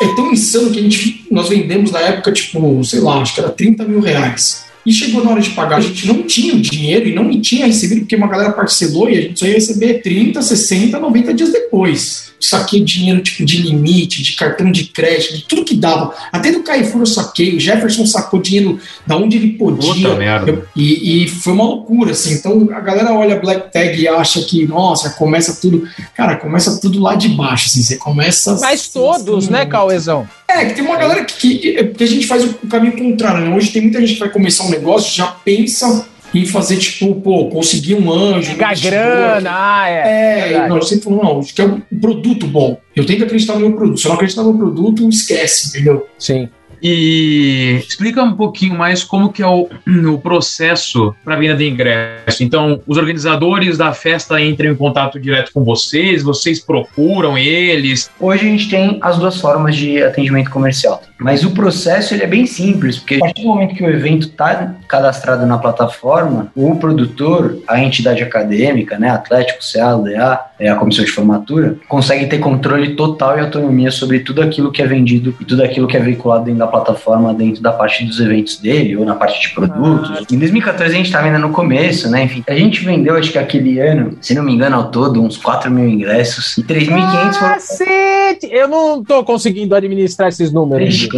É 0.00 0.14
tão 0.14 0.30
insano 0.30 0.70
que 0.70 0.78
a 0.78 0.82
gente, 0.82 1.26
nós 1.30 1.48
vendemos 1.48 1.90
na 1.90 1.98
época, 2.00 2.30
tipo, 2.30 2.84
sei 2.84 3.00
lá, 3.00 3.20
acho 3.20 3.34
que 3.34 3.40
era 3.40 3.50
30 3.50 3.84
mil 3.84 4.00
reais. 4.00 4.67
E 4.88 4.92
chegou 4.92 5.22
na 5.22 5.32
hora 5.32 5.40
de 5.42 5.50
pagar, 5.50 5.76
a 5.76 5.80
gente 5.80 6.06
não 6.06 6.22
tinha 6.22 6.54
o 6.54 6.60
dinheiro 6.60 7.06
e 7.06 7.14
não 7.14 7.28
tinha 7.42 7.66
recebido, 7.66 8.00
porque 8.00 8.16
uma 8.16 8.26
galera 8.26 8.52
parcelou 8.52 9.10
e 9.10 9.18
a 9.18 9.20
gente 9.20 9.38
só 9.38 9.46
ia 9.46 9.52
receber 9.54 10.00
30, 10.00 10.40
60, 10.40 10.98
90 10.98 11.34
dias 11.34 11.52
depois. 11.52 12.28
Saquei 12.40 12.80
dinheiro 12.82 13.20
tipo 13.20 13.44
de 13.44 13.60
limite, 13.60 14.22
de 14.22 14.32
cartão 14.34 14.70
de 14.70 14.84
crédito, 14.84 15.36
de 15.36 15.42
tudo 15.42 15.64
que 15.64 15.74
dava. 15.74 16.14
Até 16.32 16.52
do 16.52 16.62
Carrefour 16.62 17.00
eu 17.02 17.06
saquei, 17.06 17.56
o 17.56 17.60
Jefferson 17.60 18.06
sacou 18.06 18.40
dinheiro 18.40 18.78
da 19.06 19.16
onde 19.16 19.36
ele 19.36 19.48
podia. 19.54 19.92
Puta 19.92 20.14
merda. 20.14 20.50
Eu- 20.52 20.64
e, 20.76 21.24
e 21.24 21.28
foi 21.28 21.52
uma 21.52 21.64
loucura, 21.64 22.12
assim. 22.12 22.32
Então 22.34 22.68
a 22.72 22.80
galera 22.80 23.12
olha 23.12 23.38
Black 23.40 23.72
Tag 23.72 24.00
e 24.00 24.06
acha 24.08 24.40
que, 24.42 24.66
nossa, 24.66 25.10
começa 25.10 25.60
tudo. 25.60 25.86
Cara, 26.16 26.36
começa 26.36 26.80
tudo 26.80 27.00
lá 27.00 27.14
de 27.16 27.28
baixo, 27.28 27.66
assim. 27.66 27.82
Você 27.82 27.96
começa. 27.96 28.56
Mas 28.60 28.88
todos, 28.88 29.48
né, 29.48 29.66
Cauezão? 29.66 30.26
É, 30.50 30.64
que 30.64 30.74
tem 30.74 30.84
uma 30.84 30.96
galera 30.96 31.24
que, 31.24 31.58
que, 31.58 31.84
que 31.84 32.04
a 32.04 32.06
gente 32.06 32.26
faz 32.26 32.42
o 32.42 32.54
caminho 32.68 32.96
contrário, 32.96 33.44
né? 33.44 33.54
Hoje 33.54 33.70
tem 33.70 33.82
muita 33.82 34.00
gente 34.00 34.14
que 34.14 34.20
vai 34.20 34.30
começar 34.30 34.64
um 34.64 34.70
negócio, 34.70 35.14
já 35.14 35.26
pensa 35.26 36.08
em 36.34 36.46
fazer, 36.46 36.78
tipo, 36.78 37.14
pô, 37.16 37.48
conseguir 37.48 37.94
um 37.94 38.10
anjo. 38.10 38.52
Pegar 38.52 38.74
grana, 38.78 39.50
ah, 39.52 39.88
é. 39.88 39.94
É, 39.94 40.42
verdade. 40.48 40.68
não, 40.68 40.76
eu 40.76 40.82
sempre 40.82 41.04
falo, 41.04 41.22
não, 41.22 41.40
que 41.42 41.60
é 41.60 41.64
um 41.64 41.80
produto 42.00 42.46
bom. 42.46 42.80
Eu 42.94 43.04
tenho 43.04 43.18
que 43.18 43.24
acreditar 43.24 43.54
no 43.54 43.60
meu 43.60 43.72
produto. 43.72 44.00
Se 44.00 44.06
eu 44.06 44.10
não 44.10 44.16
acreditar 44.16 44.42
no 44.42 44.52
meu 44.52 44.58
produto, 44.58 45.08
esquece, 45.08 45.68
entendeu? 45.68 46.06
Sim. 46.18 46.48
E 46.82 47.82
explica 47.86 48.22
um 48.22 48.34
pouquinho 48.34 48.76
mais 48.76 49.02
como 49.02 49.32
que 49.32 49.42
é 49.42 49.46
o, 49.46 49.68
o 50.12 50.18
processo 50.18 51.14
para 51.24 51.36
venda 51.36 51.56
de 51.56 51.68
ingresso. 51.68 52.42
Então, 52.42 52.80
os 52.86 52.96
organizadores 52.96 53.76
da 53.76 53.92
festa 53.92 54.40
entram 54.40 54.70
em 54.70 54.76
contato 54.76 55.18
direto 55.18 55.52
com 55.52 55.64
vocês, 55.64 56.22
vocês 56.22 56.60
procuram 56.60 57.36
eles. 57.36 58.10
Hoje 58.20 58.46
a 58.46 58.50
gente 58.50 58.68
tem 58.68 58.98
as 59.00 59.18
duas 59.18 59.40
formas 59.40 59.76
de 59.76 60.02
atendimento 60.02 60.50
comercial. 60.50 61.02
Mas 61.20 61.44
o 61.44 61.50
processo 61.50 62.14
ele 62.14 62.22
é 62.22 62.26
bem 62.26 62.46
simples, 62.46 62.98
porque 62.98 63.16
a 63.16 63.18
partir 63.18 63.42
do 63.42 63.48
momento 63.48 63.74
que 63.74 63.82
o 63.82 63.90
evento 63.90 64.28
está 64.28 64.74
cadastrado 64.86 65.44
na 65.46 65.58
plataforma, 65.58 66.50
o 66.54 66.76
produtor, 66.76 67.58
a 67.66 67.80
entidade 67.80 68.22
acadêmica, 68.22 68.98
né, 68.98 69.10
Atlético, 69.10 69.58
CA, 69.60 69.96
LEA, 69.96 70.40
é 70.58 70.68
a 70.68 70.76
comissão 70.76 71.04
de 71.04 71.10
formatura, 71.10 71.76
consegue 71.88 72.26
ter 72.26 72.38
controle 72.38 72.94
total 72.94 73.38
e 73.38 73.40
autonomia 73.40 73.90
sobre 73.90 74.20
tudo 74.20 74.42
aquilo 74.42 74.70
que 74.70 74.82
é 74.82 74.86
vendido 74.86 75.34
e 75.40 75.44
tudo 75.44 75.62
aquilo 75.62 75.86
que 75.86 75.96
é 75.96 76.00
veiculado 76.00 76.44
dentro 76.44 76.60
da 76.60 76.66
plataforma, 76.66 77.34
dentro 77.34 77.62
da 77.62 77.72
parte 77.72 78.04
dos 78.04 78.20
eventos 78.20 78.56
dele 78.58 78.96
ou 78.96 79.04
na 79.04 79.14
parte 79.14 79.40
de 79.40 79.54
produtos. 79.54 80.10
Ah. 80.10 80.22
Em 80.32 80.38
2014 80.38 80.92
a 80.92 80.96
gente 80.96 81.06
estava 81.06 81.26
ainda 81.26 81.38
no 81.38 81.50
começo, 81.50 82.10
né? 82.10 82.24
Enfim, 82.24 82.44
a 82.48 82.54
gente 82.54 82.84
vendeu, 82.84 83.16
acho 83.16 83.30
que 83.32 83.38
aquele 83.38 83.78
ano, 83.80 84.16
se 84.20 84.34
não 84.34 84.42
me 84.42 84.52
engano, 84.52 84.76
ao 84.76 84.90
todo, 84.90 85.22
uns 85.22 85.36
4 85.36 85.70
mil 85.70 85.88
ingressos 85.88 86.56
e 86.58 86.62
3.500 86.62 87.34
foram. 87.34 88.17
Eu 88.50 88.68
não 88.68 89.02
tô 89.02 89.24
conseguindo 89.24 89.74
administrar 89.74 90.28
esses 90.28 90.52
números. 90.52 91.08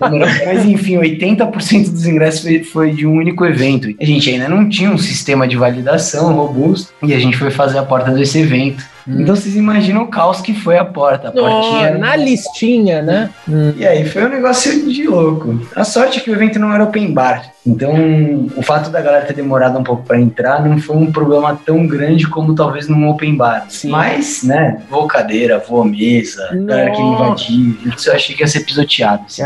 Mas 0.00 0.64
enfim, 0.64 0.96
80% 0.96 1.90
dos 1.90 2.06
ingressos 2.06 2.68
foi 2.68 2.92
de 2.92 3.06
um 3.06 3.14
único 3.14 3.44
evento. 3.44 3.88
A 4.00 4.04
gente 4.04 4.30
ainda 4.30 4.48
não 4.48 4.68
tinha 4.68 4.90
um 4.90 4.98
sistema 4.98 5.46
de 5.46 5.56
validação 5.56 6.32
robusto 6.32 6.92
e 7.02 7.14
a 7.14 7.18
gente 7.18 7.36
foi 7.36 7.50
fazer 7.50 7.78
a 7.78 7.82
porta 7.82 8.10
desse 8.10 8.38
evento. 8.38 8.84
Hum. 9.06 9.22
Então 9.22 9.34
vocês 9.34 9.56
imaginam 9.56 10.02
o 10.02 10.08
caos 10.08 10.40
que 10.40 10.54
foi 10.54 10.78
a 10.78 10.84
porta. 10.84 11.28
A 11.28 11.32
portinha 11.32 11.98
na 11.98 12.16
listinha, 12.16 13.02
né? 13.02 13.30
Hum. 13.48 13.72
E 13.76 13.86
aí 13.86 14.06
foi 14.08 14.24
um 14.24 14.28
negócio 14.28 14.88
de 14.90 15.06
louco. 15.06 15.60
A 15.74 15.84
sorte 15.84 16.18
é 16.18 16.22
que 16.22 16.30
o 16.30 16.34
evento 16.34 16.58
não 16.58 16.72
era 16.72 16.84
open 16.84 17.12
bar. 17.12 17.52
Então, 17.66 18.48
o 18.56 18.62
fato 18.62 18.90
da 18.90 19.02
galera 19.02 19.26
ter 19.26 19.34
demorado 19.34 19.78
um 19.78 19.82
pouco 19.82 20.02
para 20.02 20.18
entrar 20.18 20.64
não 20.66 20.78
foi 20.78 20.96
um 20.96 21.12
problema 21.12 21.58
tão 21.64 21.86
grande 21.86 22.26
como 22.26 22.54
talvez 22.54 22.88
num 22.88 23.08
open 23.08 23.36
bar. 23.36 23.66
Sim. 23.68 23.90
Mas, 23.90 24.42
né, 24.42 24.82
voou 24.88 25.06
cadeira, 25.06 25.58
voou 25.58 25.84
mesa, 25.84 26.42
Nossa. 26.52 26.64
galera 26.64 26.90
que 26.90 27.02
invadiu. 27.02 27.76
Isso 27.94 28.08
eu 28.08 28.14
achei 28.14 28.34
que 28.34 28.42
ia 28.42 28.46
ser 28.46 28.60
pisoteado. 28.60 29.24
Assim, 29.26 29.42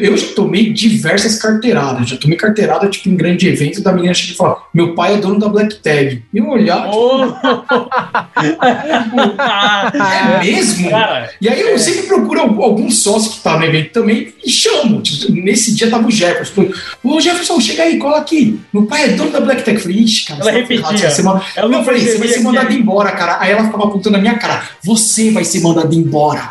eu 0.00 0.16
já 0.16 0.34
tomei 0.34 0.72
diversas 0.72 1.40
carteiradas. 1.42 2.08
Já 2.08 2.16
tomei 2.16 2.36
carteirada, 2.36 2.88
tipo, 2.88 3.08
em 3.08 3.16
grande 3.16 3.48
evento, 3.48 3.82
da 3.82 3.92
menina 3.92 4.14
chega 4.14 4.34
e 4.34 4.36
fala: 4.36 4.58
Meu 4.72 4.94
pai 4.94 5.14
é 5.14 5.16
dono 5.16 5.40
da 5.40 5.48
Black 5.48 5.76
Tag. 5.76 6.22
E 6.32 6.38
eu 6.38 6.48
olhar, 6.48 6.84
tipo, 6.84 6.96
oh. 6.96 7.26
é 8.88 10.38
mesmo? 10.44 10.90
Cara, 10.90 11.30
e 11.40 11.48
aí 11.48 11.60
eu 11.60 11.74
é. 11.74 11.78
sempre 11.78 12.02
procuro 12.02 12.40
algum 12.40 12.90
sócio 12.90 13.32
que 13.32 13.40
tá 13.40 13.58
no 13.58 13.64
evento 13.64 13.92
também 13.92 14.32
e 14.44 14.50
chamo. 14.50 15.00
Tipo, 15.00 15.32
nesse 15.32 15.74
dia 15.74 15.90
tava 15.90 16.06
o 16.06 16.10
Jefferson. 16.10 16.70
Ô, 17.02 17.20
Jefferson, 17.20 17.60
chega 17.60 17.82
aí, 17.82 17.98
cola 17.98 18.18
aqui. 18.18 18.58
Meu 18.72 18.84
pai 18.86 19.04
é 19.04 19.08
dono 19.08 19.30
da 19.30 19.40
Black 19.40 19.62
Tech. 19.62 19.76
Eu 19.76 19.82
falei, 19.82 19.98
ixi, 19.98 20.26
cara. 20.26 20.40
Ela 20.40 20.50
repetia. 20.50 21.10
Você 21.10 21.22
man... 21.22 21.40
ela 21.54 21.68
não 21.68 21.78
eu 21.80 21.84
falei, 21.84 22.00
você 22.00 22.18
vai 22.18 22.28
ser 22.28 22.40
mandado 22.40 22.72
embora, 22.72 23.12
cara. 23.12 23.38
Aí 23.40 23.52
ela 23.52 23.64
ficava 23.64 23.84
apontando 23.84 24.16
na 24.16 24.22
minha 24.22 24.38
cara. 24.38 24.62
Você 24.82 25.30
vai 25.30 25.44
ser 25.44 25.60
mandado 25.60 25.94
embora. 25.94 26.50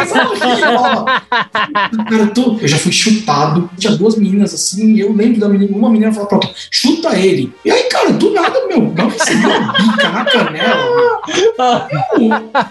Eu 0.00 0.06
Cara, 2.04 2.26
eu, 2.62 2.68
já 2.68 2.78
fui 2.78 2.92
chutado. 2.92 3.68
Tinha 3.76 3.96
duas 3.96 4.16
meninas 4.16 4.54
assim, 4.54 4.98
eu 4.98 5.12
lembro 5.12 5.40
da 5.40 5.48
menina, 5.48 5.76
uma 5.76 5.90
menina 5.90 6.12
falou, 6.12 6.28
pronto, 6.28 6.48
chuta 6.70 7.18
ele. 7.18 7.52
E 7.64 7.70
aí, 7.70 7.84
cara, 7.84 8.12
do 8.12 8.32
nada, 8.32 8.66
meu, 8.66 8.80
não 8.80 9.08
recebeu 9.08 9.50
uma 9.50 9.72
bica 9.72 10.08
na 10.08 10.24
canela. 10.24 11.20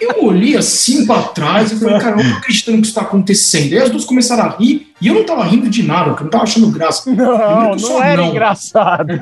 eu 0.00 0.24
olhei 0.24 0.56
assim 0.56 1.06
pra 1.06 1.22
trás 1.22 1.72
e 1.72 1.78
falei, 1.78 1.98
cara, 1.98 2.20
eu 2.20 2.24
não 2.24 2.32
tô 2.32 2.38
acreditando 2.38 2.78
que 2.78 2.86
isso 2.86 2.94
tá 2.94 3.02
acontecendo. 3.02 3.72
Aí 3.72 3.78
as 3.78 3.90
duas 3.90 4.04
começaram 4.04 4.44
a 4.44 4.56
rir. 4.56 4.87
E 5.00 5.06
eu 5.06 5.14
não 5.14 5.24
tava 5.24 5.44
rindo 5.44 5.68
de 5.68 5.82
nada, 5.84 6.10
porque 6.10 6.22
eu 6.22 6.24
não 6.24 6.30
tava 6.30 6.44
achando 6.44 6.70
graça. 6.70 7.08
Não, 7.18 7.74
não 7.76 8.02
era 8.02 8.22
anão. 8.22 8.30
engraçado. 8.30 9.08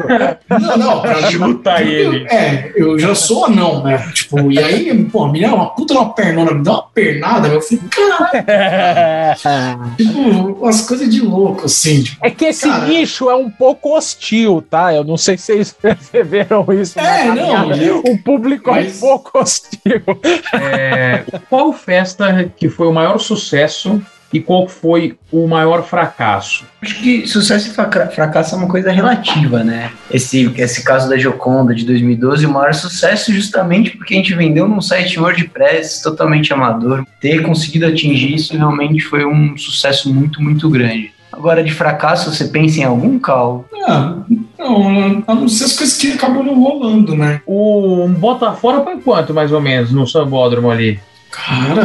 Não, 0.49 0.77
não, 0.77 1.01
pra 1.03 1.31
chutar 1.31 1.87
ele. 1.87 2.27
É, 2.29 2.73
eu 2.77 2.99
já 2.99 3.15
sou 3.15 3.47
anão, 3.47 3.83
né? 3.83 3.99
Tipo, 4.13 4.51
e 4.51 4.59
aí, 4.59 5.05
pô, 5.05 5.25
a 5.25 5.33
menina, 5.33 5.55
uma 5.55 5.71
puta 5.71 5.95
uma 5.95 6.13
pernona, 6.13 6.53
me 6.53 6.63
dá 6.63 6.73
uma 6.73 6.83
pernada, 6.83 7.49
eu 7.49 7.61
falei, 7.61 7.85
caralho. 7.91 8.37
tipo, 9.97 10.21
umas 10.61 10.83
coisas 10.83 11.09
de 11.09 11.21
louco, 11.21 11.67
assim. 11.67 12.03
Tipo, 12.03 12.27
é 12.27 12.31
que 12.31 12.45
esse 12.47 12.69
cara... 12.69 12.87
nicho 12.87 13.29
é 13.31 13.35
um 13.35 13.51
pouco 13.51 13.97
hostil, 13.97 14.63
tá? 14.69 14.95
Eu 14.95 15.05
não 15.05 15.17
sei 15.17 15.37
se 15.37 15.47
vocês 15.47 15.73
perceberam 15.73 16.67
isso. 16.73 16.99
É, 16.99 17.25
não. 17.27 17.73
Eu... 17.73 18.01
O 18.01 18.19
público 18.19 18.71
Mas... 18.71 18.87
é 18.87 18.97
um 18.97 19.01
pouco 19.01 19.39
hostil. 19.39 20.03
É, 20.53 21.25
qual 21.49 21.73
festa 21.73 22.51
que 22.57 22.69
foi 22.69 22.87
o 22.87 22.93
maior 22.93 23.19
sucesso 23.19 24.01
e 24.33 24.41
qual 24.41 24.69
foi 24.69 25.17
o 25.31 25.47
maior 25.47 25.85
fracasso? 25.85 26.65
Acho 26.83 27.01
que 27.01 27.27
sucesso 27.27 27.71
e 27.71 27.73
fracasso 27.73 28.55
é 28.55 28.59
uma 28.59 28.69
coisa 28.69 28.91
relativa, 28.91 29.63
né? 29.63 29.91
Esse, 30.11 30.53
esse 30.57 30.85
caso 30.85 31.09
da 31.09 31.17
Gioconda 31.17 31.75
de 31.75 31.85
2012, 31.85 32.47
o 32.47 32.51
maior 32.51 32.75
sucesso 32.75 33.33
justamente 33.33 33.97
porque 33.97 34.15
a 34.15 34.17
gente 34.17 34.35
vendeu 34.35 34.69
num 34.69 34.81
site 34.81 35.19
WordPress 35.19 36.03
totalmente 36.03 36.53
amador. 36.53 37.05
Ter 37.21 37.43
conseguido 37.43 37.87
atingir 37.87 38.35
isso 38.35 38.57
realmente 38.57 39.05
foi 39.05 39.25
um 39.25 39.57
sucesso 39.57 40.13
muito, 40.13 40.43
muito 40.43 40.69
grande. 40.69 41.13
Agora, 41.33 41.63
de 41.63 41.73
fracasso, 41.73 42.33
você 42.33 42.47
pensa 42.47 42.81
em 42.81 42.85
algum, 42.85 43.19
Cal? 43.19 43.67
Ah, 43.87 44.17
não, 44.59 45.23
a 45.27 45.35
não 45.35 45.49
ser 45.49 45.65
as 45.65 45.77
coisas 45.77 45.97
que 45.97 46.13
acabam 46.13 46.43
não 46.43 46.55
rolando, 46.63 47.15
né? 47.15 47.43
O 47.47 48.09
Botafora 48.09 48.83
foi 48.83 48.99
quanto, 49.01 49.35
mais 49.35 49.53
ou 49.53 49.61
menos, 49.61 49.93
no 49.93 50.07
Sambódromo 50.07 50.71
ali? 50.71 50.99
Cara, 51.31 51.85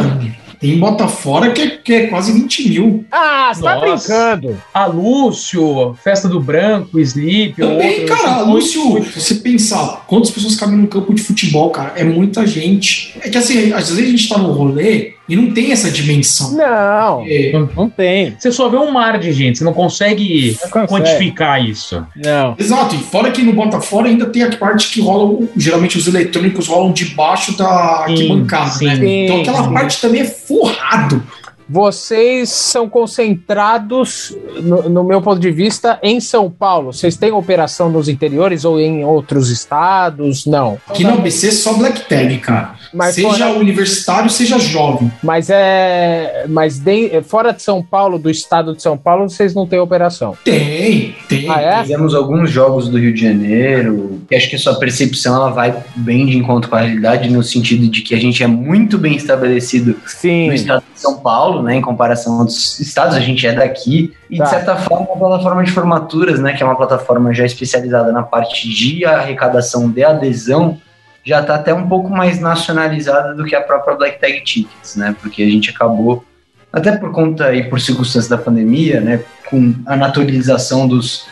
tem 0.61 0.77
Botafora 0.77 1.51
que, 1.51 1.61
é, 1.61 1.69
que 1.69 1.93
é 1.93 2.07
quase 2.07 2.31
20 2.31 2.69
mil. 2.69 3.05
Ah, 3.11 3.51
você 3.51 3.63
tá 3.63 3.79
brincando. 3.79 4.61
A 4.71 4.85
Lúcio, 4.85 5.95
Festa 6.03 6.29
do 6.29 6.39
Branco, 6.39 6.99
Sleep. 6.99 7.59
Também, 7.59 8.01
outro, 8.01 8.15
cara, 8.15 8.41
assim, 8.41 8.51
Lúcio, 8.51 8.85
muito... 8.85 9.19
você 9.19 9.35
pensar 9.35 10.05
quantas 10.07 10.29
pessoas 10.29 10.55
cabem 10.55 10.77
no 10.77 10.87
campo 10.87 11.15
de 11.15 11.23
futebol, 11.23 11.71
cara, 11.71 11.93
é 11.95 12.03
muita 12.03 12.45
gente. 12.45 13.11
É 13.21 13.29
que 13.29 13.37
assim, 13.39 13.73
às 13.73 13.89
vezes 13.89 14.03
a 14.03 14.11
gente 14.11 14.29
tá 14.29 14.37
no 14.37 14.51
rolê 14.51 15.15
e 15.31 15.35
não 15.37 15.53
tem 15.53 15.71
essa 15.71 15.89
dimensão. 15.89 16.51
Não, 16.51 17.23
é. 17.25 17.53
não, 17.53 17.69
não, 17.73 17.89
tem. 17.89 18.35
Você 18.37 18.51
só 18.51 18.67
vê 18.67 18.75
um 18.75 18.91
mar 18.91 19.17
de 19.17 19.31
gente, 19.31 19.59
você 19.59 19.63
não 19.63 19.73
consegue, 19.73 20.57
não 20.61 20.69
consegue. 20.69 20.87
quantificar 20.89 21.65
isso. 21.65 22.05
Não. 22.17 22.53
Exato, 22.59 22.95
e 22.95 22.97
fora 22.97 23.31
que 23.31 23.41
no 23.41 23.53
Botafora 23.53 24.09
ainda 24.09 24.25
tem 24.25 24.43
a 24.43 24.51
parte 24.57 24.91
que 24.91 24.99
rola, 24.99 25.47
geralmente 25.55 25.97
os 25.97 26.05
eletrônicos 26.05 26.67
rolam 26.67 26.91
debaixo 26.91 27.57
da 27.57 27.65
arquibancada, 27.65 28.75
né? 28.81 28.97
Sim, 28.97 29.23
então 29.23 29.39
aquela 29.39 29.63
sim. 29.63 29.73
parte 29.73 30.01
também 30.01 30.21
é 30.21 30.25
forrado. 30.25 31.23
Vocês 31.71 32.49
são 32.49 32.89
concentrados, 32.89 34.35
no, 34.61 34.89
no, 34.89 35.03
meu 35.05 35.21
ponto 35.21 35.39
de 35.39 35.49
vista, 35.51 35.97
em 36.03 36.19
São 36.19 36.51
Paulo. 36.51 36.91
Vocês 36.91 37.15
têm 37.15 37.31
operação 37.31 37.89
nos 37.89 38.09
interiores 38.09 38.65
ou 38.65 38.77
em 38.77 39.05
outros 39.05 39.49
estados? 39.49 40.45
Não. 40.45 40.77
Aqui 40.85 41.05
no 41.05 41.13
ABC 41.13 41.47
é 41.47 41.51
só 41.51 41.73
Black 41.75 42.09
Tag, 42.09 42.37
cara. 42.39 42.75
Mas 42.93 43.15
seja 43.15 43.47
fora... 43.47 43.53
universitário, 43.53 44.29
seja 44.29 44.59
jovem. 44.59 45.09
Mas 45.23 45.49
é. 45.49 46.45
Mas 46.49 46.77
de... 46.77 47.21
fora 47.21 47.53
de 47.53 47.61
São 47.63 47.81
Paulo, 47.81 48.19
do 48.19 48.29
estado 48.29 48.75
de 48.75 48.81
São 48.81 48.97
Paulo, 48.97 49.29
vocês 49.29 49.55
não 49.55 49.65
têm 49.65 49.79
operação? 49.79 50.35
Tem, 50.43 51.15
tem. 51.29 51.49
Ah, 51.49 51.61
é? 51.61 51.81
Fizemos 51.83 52.13
alguns 52.13 52.51
jogos 52.51 52.89
do 52.89 52.99
Rio 52.99 53.13
de 53.13 53.21
Janeiro. 53.21 54.19
E 54.29 54.35
acho 54.35 54.49
que 54.49 54.57
a 54.57 54.59
sua 54.59 54.75
percepção 54.75 55.35
ela 55.35 55.51
vai 55.51 55.73
bem 55.95 56.25
de 56.25 56.37
encontro 56.37 56.69
com 56.69 56.75
a 56.75 56.81
realidade, 56.81 57.29
no 57.29 57.41
sentido 57.41 57.87
de 57.87 58.01
que 58.01 58.13
a 58.13 58.19
gente 58.19 58.43
é 58.43 58.47
muito 58.47 58.97
bem 58.97 59.15
estabelecido 59.15 59.95
Sim. 60.05 60.47
no 60.47 60.53
estado 60.53 60.83
de 60.93 60.99
São 60.99 61.17
Paulo 61.19 61.60
né, 61.61 61.75
em 61.75 61.81
comparação 61.81 62.39
aos 62.39 62.79
estados, 62.79 63.15
a 63.15 63.19
gente 63.19 63.45
é 63.45 63.53
daqui, 63.53 64.13
e 64.29 64.37
tá. 64.37 64.43
de 64.43 64.49
certa 64.49 64.75
forma 64.75 65.07
a 65.13 65.17
plataforma 65.17 65.63
de 65.63 65.71
formaturas, 65.71 66.39
né, 66.39 66.53
que 66.53 66.63
é 66.63 66.65
uma 66.65 66.75
plataforma 66.75 67.33
já 67.33 67.45
especializada 67.45 68.11
na 68.11 68.23
parte 68.23 68.69
de 68.69 69.05
arrecadação 69.05 69.89
de 69.89 70.03
adesão, 70.03 70.79
já 71.23 71.41
está 71.41 71.55
até 71.55 71.73
um 71.73 71.87
pouco 71.87 72.09
mais 72.09 72.39
nacionalizada 72.39 73.33
do 73.35 73.45
que 73.45 73.55
a 73.55 73.61
própria 73.61 73.95
Black 73.95 74.19
Tag 74.19 74.43
Tickets, 74.43 74.95
né, 74.95 75.15
porque 75.21 75.43
a 75.43 75.49
gente 75.49 75.69
acabou, 75.69 76.25
até 76.71 76.95
por 76.95 77.11
conta 77.11 77.53
e 77.53 77.63
por 77.69 77.79
circunstâncias 77.79 78.27
da 78.27 78.37
pandemia, 78.37 79.01
né, 79.01 79.21
com 79.49 79.73
a 79.85 79.95
naturalização 79.95 80.87
dos, 80.87 81.27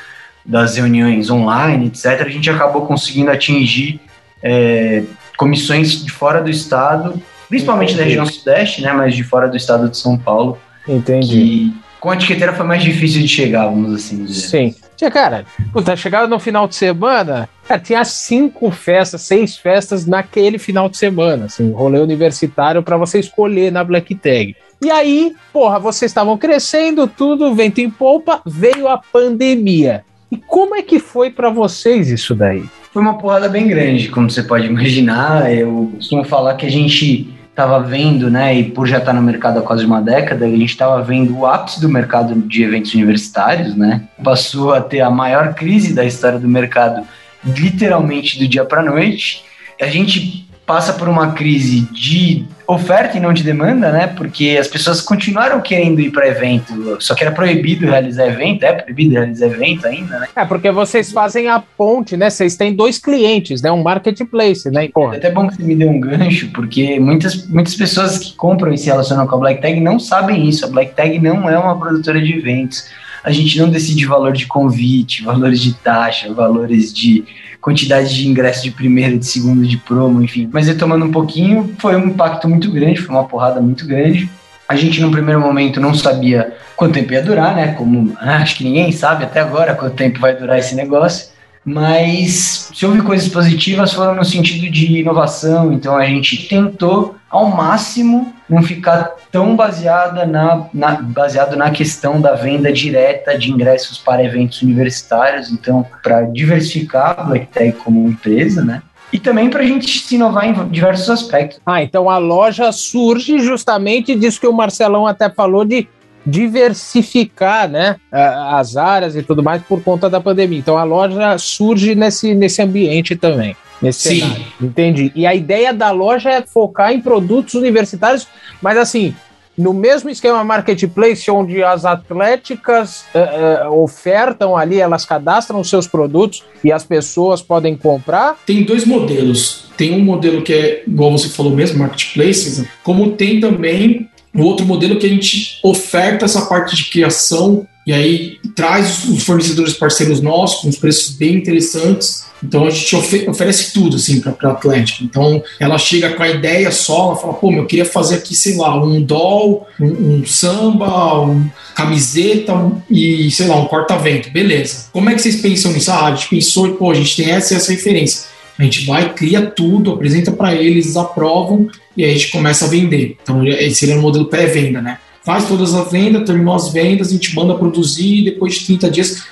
das 0.46 0.76
reuniões 0.76 1.30
online, 1.30 1.88
etc., 1.88 2.22
a 2.22 2.30
gente 2.30 2.50
acabou 2.50 2.86
conseguindo 2.86 3.32
atingir 3.32 4.00
é, 4.44 5.04
comissões 5.38 6.04
de 6.04 6.12
fora 6.12 6.42
do 6.42 6.50
estado 6.50 7.22
principalmente 7.50 7.94
Entendi. 7.94 7.98
da 7.98 8.06
região 8.06 8.26
sudeste, 8.26 8.82
né, 8.82 8.94
mas 8.94 9.16
de 9.16 9.24
fora 9.24 9.50
do 9.50 9.58
estado 9.58 9.90
de 9.90 9.98
São 9.98 10.18
Paulo. 10.18 10.58
Entendi. 10.88 11.28
Que 11.28 11.90
com 12.00 12.10
a 12.12 12.16
etiqueteira 12.16 12.54
foi 12.54 12.66
mais 12.66 12.82
difícil 12.82 13.22
de 13.22 13.28
chegar, 13.28 13.66
vamos 13.66 13.94
assim 13.94 14.24
dizer. 14.24 14.48
Sim. 14.48 14.76
Tinha, 14.96 15.12
cara, 15.12 15.46
puta, 15.74 15.96
chegava 15.96 16.28
no 16.28 16.40
final 16.40 16.68
de 16.68 16.76
semana, 16.76 17.50
cara, 17.68 17.80
tinha 17.80 18.04
cinco 18.06 18.72
festas, 18.72 19.22
seis 19.22 19.58
festas 19.58 20.06
naquele 20.06 20.58
final 20.58 20.90
de 20.90 20.98
semana, 20.98 21.46
assim, 21.46 21.72
rolê 21.72 22.00
universitário 22.00 22.84
para 22.84 22.98
você 22.98 23.20
escolher 23.20 23.72
na 23.72 23.84
Black 23.84 24.16
Tag. 24.16 24.56
E 24.82 24.90
aí, 24.90 25.36
porra, 25.52 25.78
vocês 25.78 26.10
estavam 26.10 26.38
crescendo, 26.38 27.06
tudo, 27.06 27.54
vento 27.54 27.80
em 27.80 27.90
polpa, 27.90 28.42
veio 28.46 28.88
a 28.88 28.98
pandemia. 28.98 30.06
E 30.32 30.38
como 30.38 30.76
é 30.76 30.82
que 30.82 31.00
foi 31.00 31.30
para 31.30 31.50
vocês 31.50 32.10
isso 32.10 32.34
daí? 32.34 32.64
Foi 32.94 33.02
uma 33.02 33.18
porrada 33.18 33.50
bem 33.50 33.68
grande, 33.68 34.10
como 34.10 34.30
você 34.30 34.42
pode 34.42 34.68
imaginar. 34.68 35.52
Eu 35.54 35.92
costumo 35.96 36.24
falar 36.24 36.56
que 36.56 36.66
a 36.66 36.72
gente 36.72 37.30
estava 37.60 37.82
vendo, 37.82 38.30
né, 38.30 38.56
e 38.58 38.64
por 38.64 38.88
já 38.88 39.00
estar 39.00 39.12
tá 39.12 39.14
no 39.14 39.22
mercado 39.22 39.60
há 39.60 39.62
quase 39.62 39.86
uma 39.86 40.02
década, 40.02 40.46
a 40.46 40.50
gente 40.50 40.70
estava 40.70 41.02
vendo 41.04 41.38
o 41.38 41.46
ápice 41.46 41.82
do 41.82 41.90
mercado 41.90 42.34
de 42.48 42.64
eventos 42.64 42.94
universitários, 42.94 43.76
né? 43.76 44.04
Passou 44.24 44.74
a 44.74 44.80
ter 44.80 45.02
a 45.02 45.10
maior 45.10 45.54
crise 45.54 45.94
da 45.94 46.06
história 46.06 46.40
do 46.40 46.48
mercado, 46.48 47.06
literalmente 47.44 48.40
do 48.40 48.48
dia 48.48 48.64
para 48.64 48.82
noite. 48.82 49.44
A 49.80 49.88
gente 49.88 50.49
passa 50.70 50.94
por 50.94 51.10
uma 51.10 51.32
crise 51.32 51.88
de 51.92 52.46
oferta 52.68 53.18
e 53.18 53.20
não 53.20 53.34
de 53.34 53.42
demanda, 53.42 53.92
né? 53.92 54.06
Porque 54.06 54.56
as 54.60 54.68
pessoas 54.68 55.02
continuaram 55.02 55.60
querendo 55.62 56.00
ir 56.00 56.12
para 56.12 56.28
evento, 56.28 56.96
só 57.00 57.16
que 57.16 57.24
era 57.24 57.34
proibido 57.34 57.88
realizar 57.88 58.28
evento, 58.28 58.64
é 58.64 58.74
proibido 58.74 59.16
realizar 59.16 59.48
evento 59.48 59.88
ainda, 59.88 60.20
né? 60.20 60.28
É, 60.36 60.46
porque 60.46 60.70
vocês 60.70 61.12
fazem 61.12 61.50
a 61.50 61.60
ponte, 61.60 62.16
né? 62.16 62.30
Vocês 62.30 62.56
têm 62.56 62.72
dois 62.72 63.00
clientes, 63.00 63.64
né? 63.64 63.72
Um 63.72 63.82
marketplace, 63.82 64.70
né? 64.70 64.88
Porra. 64.90 65.16
É 65.16 65.18
até 65.18 65.32
bom 65.32 65.48
que 65.48 65.56
você 65.56 65.64
me 65.64 65.76
deu 65.76 65.90
um 65.90 66.00
gancho, 66.00 66.52
porque 66.54 67.00
muitas, 67.00 67.48
muitas 67.48 67.74
pessoas 67.74 68.20
que 68.20 68.36
compram 68.36 68.72
e 68.72 68.78
se 68.78 68.86
relacionam 68.86 69.26
com 69.26 69.38
a 69.38 69.40
Black 69.40 69.64
Tag 69.64 69.82
não 69.82 69.98
sabem 69.98 70.48
isso. 70.48 70.66
A 70.66 70.70
Black 70.70 70.94
Tag 70.94 71.18
não 71.18 71.50
é 71.50 71.58
uma 71.58 71.80
produtora 71.80 72.22
de 72.22 72.38
eventos. 72.38 72.88
A 73.24 73.32
gente 73.32 73.58
não 73.60 73.70
decide 73.70 74.06
valor 74.06 74.34
de 74.34 74.46
convite, 74.46 75.24
valores 75.24 75.62
de 75.62 75.74
taxa, 75.74 76.34
valores 76.34 76.94
de 76.94 77.26
quantidade 77.62 78.16
de 78.16 78.28
ingressos 78.28 78.64
de 78.64 78.72
primeiro, 78.72 79.20
de 79.20 79.26
segundo, 79.26 79.66
de 79.66 79.78
promo, 79.78 80.24
enfim. 80.24 80.50
Mas 80.52 80.68
retomando 80.68 81.06
um 81.06 81.12
pouquinho, 81.12 81.76
foi 81.78 81.96
um 81.96 82.08
impacto 82.08 82.48
muito 82.48 82.72
grande, 82.72 83.02
foi 83.02 83.14
uma 83.14 83.26
porrada 83.26 83.60
muito 83.60 83.86
grande. 83.86 84.30
A 84.68 84.76
gente, 84.76 85.02
no 85.02 85.12
primeiro 85.12 85.42
momento, 85.42 85.80
não 85.80 85.94
sabia 85.94 86.54
quanto 86.76 86.94
tempo 86.94 87.12
ia 87.12 87.24
durar, 87.24 87.56
né? 87.56 87.74
Como 87.74 88.16
ah, 88.20 88.38
acho 88.38 88.56
que 88.56 88.64
ninguém 88.64 88.92
sabe 88.92 89.24
até 89.24 89.40
agora 89.40 89.76
quanto 89.76 89.96
tempo 89.96 90.20
vai 90.20 90.36
durar 90.36 90.60
esse 90.60 90.76
negócio. 90.76 91.30
Mas 91.66 92.70
se 92.74 92.86
houve 92.86 93.02
coisas 93.02 93.28
positivas, 93.28 93.94
foram 93.94 94.16
no 94.16 94.24
sentido 94.24 94.72
de 94.72 95.00
inovação. 95.00 95.74
Então 95.74 95.98
a 95.98 96.06
gente 96.06 96.48
tentou 96.48 97.16
ao 97.30 97.50
máximo 97.50 98.34
não 98.50 98.64
ficar 98.64 99.16
tão 99.32 99.56
baseada 99.56 100.26
na, 100.26 100.66
na, 100.74 101.02
baseado 101.02 101.56
na 101.56 101.70
questão 101.70 102.20
da 102.20 102.34
venda 102.34 102.72
direta 102.72 103.38
de 103.38 103.52
ingressos 103.52 103.98
para 103.98 104.24
eventos 104.24 104.62
universitários, 104.62 105.52
então 105.52 105.86
para 106.02 106.24
diversificar 106.24 107.16
a 107.20 107.24
Black 107.24 107.48
Tag 107.48 107.72
como 107.74 108.08
empresa, 108.08 108.64
né? 108.64 108.82
E 109.12 109.20
também 109.20 109.50
para 109.50 109.62
a 109.62 109.66
gente 109.66 110.00
se 110.00 110.16
inovar 110.16 110.46
em 110.46 110.70
diversos 110.70 111.10
aspectos. 111.10 111.60
Ah, 111.66 111.82
então 111.82 112.10
a 112.10 112.18
loja 112.18 112.72
surge 112.72 113.40
justamente 113.40 114.16
disso 114.16 114.40
que 114.40 114.48
o 114.48 114.54
Marcelão 114.54 115.08
até 115.08 115.30
falou 115.30 115.66
de 115.66 115.88
diversificar 116.30 117.70
né, 117.70 117.98
as 118.12 118.78
áreas 118.78 119.16
e 119.16 119.24
tudo 119.24 119.44
mais 119.44 119.62
por 119.64 119.82
conta 119.84 120.10
da 120.10 120.20
pandemia. 120.22 120.60
Então 120.60 120.78
a 120.78 120.84
loja 120.84 121.38
surge 121.38 121.96
nesse, 121.96 122.34
nesse 122.34 122.62
ambiente 122.62 123.16
também. 123.16 123.56
Nesse 123.82 124.10
Sim. 124.10 124.20
Cenário. 124.20 124.46
Entendi. 124.62 125.12
E 125.16 125.26
a 125.26 125.34
ideia 125.34 125.74
da 125.74 125.92
loja 125.92 126.30
é 126.30 126.42
focar 126.42 126.92
em 126.92 127.00
produtos 127.00 127.54
universitários, 127.54 128.28
mas 128.62 128.78
assim, 128.78 129.16
no 129.60 129.74
mesmo 129.74 130.10
esquema 130.10 130.42
marketplace, 130.42 131.30
onde 131.30 131.62
as 131.62 131.84
atléticas 131.84 133.04
uh, 133.14 133.70
uh, 133.70 133.84
ofertam 133.84 134.56
ali, 134.56 134.80
elas 134.80 135.06
cadastram 135.06 135.60
os 135.60 135.70
seus 135.70 135.86
produtos 135.86 136.46
e 136.64 136.72
as 136.72 136.86
pessoas 136.86 137.42
podem 137.42 137.76
comprar? 137.76 138.38
Tem 138.46 138.64
dois 138.64 138.86
modelos. 138.86 139.70
Tem 139.76 139.94
um 139.94 140.04
modelo 140.04 140.42
que 140.42 140.54
é, 140.54 140.84
igual 140.88 141.12
você 141.12 141.28
falou 141.28 141.54
mesmo, 141.54 141.80
marketplaces, 141.80 142.66
como 142.84 143.12
tem 143.12 143.40
também 143.42 144.09
o 144.34 144.44
outro 144.44 144.66
modelo 144.66 144.98
que 144.98 145.06
a 145.06 145.10
gente 145.10 145.60
oferta 145.64 146.26
essa 146.26 146.46
parte 146.46 146.76
de 146.76 146.86
criação 146.86 147.68
e 147.86 147.94
aí 147.94 148.38
traz 148.56 149.06
os 149.06 149.24
fornecedores 149.24 149.74
parceiros 149.74 150.22
nossos 150.22 150.62
com 150.62 150.70
os 150.70 150.76
preços 150.76 151.16
bem 151.16 151.36
interessantes. 151.36 152.30
Então 152.44 152.68
a 152.68 152.70
gente 152.70 152.96
oferece 153.28 153.74
tudo 153.74 153.96
assim 153.96 154.22
para 154.22 154.36
a 154.44 154.52
Atlética. 154.52 155.04
Então 155.04 155.42
ela 155.60 155.78
chega 155.78 156.14
com 156.14 156.22
a 156.22 156.30
ideia 156.30 156.72
só, 156.72 157.08
ela 157.08 157.16
fala, 157.16 157.34
pô, 157.34 157.52
eu 157.52 157.66
queria 157.66 157.86
fazer 157.86 158.16
aqui, 158.16 158.36
sei 158.36 158.56
lá, 158.58 158.82
um 158.82 159.02
doll, 159.02 159.66
um, 159.80 160.20
um 160.20 160.26
samba, 160.26 161.20
um 161.22 161.50
camiseta 161.76 162.54
e, 162.90 163.30
sei 163.32 163.48
lá, 163.48 163.56
um 163.56 163.66
corta-vento. 163.66 164.32
Beleza. 164.32 164.86
Como 164.94 165.10
é 165.10 165.16
que 165.16 165.22
vocês 165.22 165.38
pensam 165.38 165.72
nisso? 165.72 165.92
Ah, 165.92 166.06
a 166.06 166.16
gente 166.16 166.30
pensou, 166.30 166.68
e 166.68 166.74
pô, 166.74 166.92
a 166.92 166.94
gente 166.96 167.16
tem 167.16 167.32
essa 167.32 167.54
e 167.54 167.58
essa 167.58 167.72
referência. 167.72 168.30
A 168.60 168.64
gente 168.64 168.86
vai, 168.86 169.14
cria 169.14 169.46
tudo, 169.46 169.94
apresenta 169.94 170.34
para 170.34 170.54
eles, 170.54 170.86
eles 170.86 170.98
aprovam 170.98 171.70
e 171.96 172.04
aí 172.04 172.12
a 172.12 172.14
gente 172.14 172.30
começa 172.30 172.66
a 172.66 172.68
vender. 172.68 173.16
Então, 173.24 173.48
esse 173.48 173.76
seria 173.76 173.98
o 173.98 174.02
modelo 174.02 174.26
pré-venda, 174.26 174.82
né? 174.82 174.98
Faz 175.24 175.48
todas 175.48 175.74
as 175.74 175.90
vendas, 175.90 176.26
terminou 176.26 176.54
as 176.54 176.74
vendas, 176.74 177.08
a 177.08 177.12
gente 177.12 177.34
manda 177.34 177.56
produzir 177.56 178.20
e 178.20 178.26
depois 178.26 178.56
de 178.56 178.66
30 178.66 178.92
dias, 178.92 179.24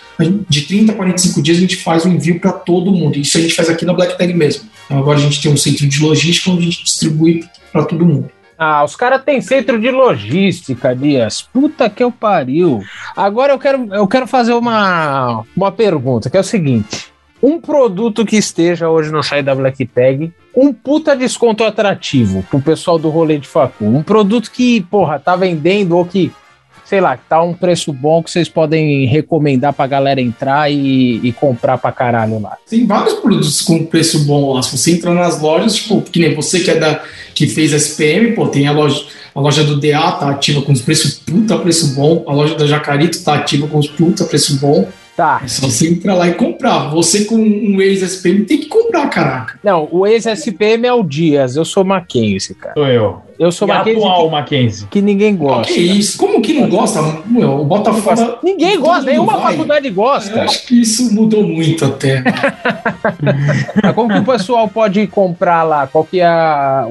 de 0.48 0.62
30 0.62 0.94
a 0.94 0.96
45 0.96 1.42
dias, 1.42 1.58
a 1.58 1.62
gente 1.62 1.76
faz 1.76 2.06
o 2.06 2.08
envio 2.08 2.40
para 2.40 2.54
todo 2.54 2.90
mundo. 2.90 3.18
Isso 3.18 3.38
a 3.38 3.42
gente 3.42 3.54
faz 3.54 3.70
aqui 3.70 3.84
na 3.84 3.94
Black 3.94 4.18
Tag 4.18 4.34
mesmo. 4.34 4.64
Então, 4.86 4.98
agora 4.98 5.18
a 5.18 5.22
gente 5.22 5.42
tem 5.42 5.52
um 5.52 5.58
centro 5.58 5.86
de 5.86 6.02
logística 6.02 6.50
onde 6.50 6.62
a 6.62 6.66
gente 6.66 6.84
distribui 6.86 7.44
para 7.74 7.84
todo 7.84 8.06
mundo. 8.06 8.32
Ah, 8.58 8.82
os 8.86 8.96
caras 8.96 9.22
têm 9.26 9.42
centro 9.42 9.78
de 9.78 9.92
logística, 9.92 10.96
Dias. 10.96 11.42
Puta 11.42 11.90
que 11.90 12.02
eu 12.02 12.14
pariu. 12.14 12.82
Agora 13.14 13.52
eu 13.52 13.60
quero, 13.60 13.94
eu 13.94 14.08
quero 14.08 14.26
fazer 14.26 14.54
uma, 14.54 15.44
uma 15.56 15.72
pergunta, 15.72 16.30
que 16.30 16.38
é 16.38 16.40
o 16.40 16.44
seguinte 16.44 17.17
um 17.42 17.60
produto 17.60 18.26
que 18.26 18.36
esteja 18.36 18.90
hoje 18.90 19.12
no 19.12 19.22
site 19.22 19.46
da 19.46 19.56
Black 19.56 19.86
Tag, 19.86 20.32
um 20.56 20.74
puta 20.74 21.16
desconto 21.16 21.64
atrativo 21.64 22.44
pro 22.50 22.60
pessoal 22.60 22.98
do 22.98 23.10
rolê 23.10 23.38
de 23.38 23.48
facu. 23.48 23.86
Um 23.86 24.02
produto 24.02 24.52
que, 24.52 24.82
porra, 24.82 25.20
tá 25.20 25.36
vendendo 25.36 25.96
ou 25.96 26.04
que, 26.04 26.32
sei 26.84 27.00
lá, 27.00 27.16
tá 27.16 27.44
um 27.44 27.54
preço 27.54 27.94
bom 27.94 28.24
que 28.24 28.32
vocês 28.32 28.50
podem 28.50 29.06
recomendar 29.06 29.72
pra 29.72 29.86
galera 29.86 30.20
entrar 30.20 30.72
e, 30.72 31.20
e 31.24 31.32
comprar 31.32 31.78
pra 31.78 31.92
caralho 31.92 32.40
lá. 32.40 32.58
Tem 32.68 32.88
vários 32.88 33.14
produtos 33.14 33.62
com 33.62 33.86
preço 33.86 34.26
bom 34.26 34.54
lá. 34.54 34.64
Se 34.64 34.76
você 34.76 34.94
entra 34.94 35.14
nas 35.14 35.40
lojas, 35.40 35.76
tipo, 35.76 36.02
que 36.02 36.20
nem 36.20 36.34
você 36.34 36.60
que 36.62 36.72
é 36.72 36.76
da 36.76 37.04
que 37.36 37.46
fez 37.46 37.72
SPM, 37.72 38.34
pô, 38.34 38.48
tem 38.48 38.68
a 38.68 38.72
loja, 38.72 39.06
a 39.36 39.40
loja 39.40 39.64
do 39.64 39.80
DA 39.80 40.12
tá 40.14 40.32
ativa 40.32 40.64
com 40.64 40.72
os 40.72 40.82
preços 40.82 41.14
puta 41.14 41.56
preço 41.60 41.94
bom, 41.94 42.24
a 42.28 42.34
loja 42.34 42.56
da 42.56 42.66
Jacarito 42.66 43.24
tá 43.24 43.36
ativa 43.36 43.68
com 43.68 43.78
os 43.78 43.88
puta 43.88 44.24
preço 44.26 44.60
bom. 44.60 44.90
Tá. 45.18 45.42
É 45.44 45.48
só 45.48 45.68
você 45.68 45.90
entrar 45.90 46.14
lá 46.14 46.28
e 46.28 46.36
comprar. 46.36 46.90
Você 46.90 47.26
com 47.26 47.34
um 47.38 47.82
ex-SPM 47.82 48.46
tem 48.46 48.60
que 48.60 48.68
comprar, 48.68 49.10
caraca. 49.10 49.60
Não, 49.64 49.90
o 49.92 50.06
ex-SPM 50.06 50.86
é 50.86 50.94
o 50.94 51.02
Dias, 51.02 51.56
eu 51.56 51.66
sou 51.66 51.84
Mackenzie, 51.84 52.54
cara. 52.54 52.76
Sou 52.76 52.86
eu. 52.88 53.24
Eu 53.40 53.52
sou 53.52 53.68
e 53.68 53.72
Mackenzie. 53.72 54.00
atual 54.00 54.26
que, 54.26 54.32
Mackenzie. 54.32 54.88
Que 54.92 55.02
ninguém 55.02 55.36
gosta. 55.36 55.74
Que 55.74 55.80
isso? 55.80 56.20
Como 56.20 56.40
que 56.40 56.54
não 56.54 56.70
gosta? 56.70 57.02
o 57.02 57.66
Botafogo. 57.66 58.38
Ninguém 58.44 58.80
gosta, 58.80 59.10
nenhuma 59.10 59.38
vai. 59.38 59.54
faculdade 59.54 59.90
gosta. 59.90 60.38
Eu 60.38 60.44
acho 60.44 60.68
que 60.68 60.82
isso 60.82 61.12
mudou 61.12 61.42
muito 61.42 61.84
até. 61.84 62.24
Como 63.96 64.14
que 64.14 64.20
o 64.20 64.24
pessoal 64.24 64.68
pode 64.68 65.08
comprar 65.08 65.64
lá? 65.64 65.88
Qual 65.88 66.04
que 66.04 66.20
é 66.20 66.30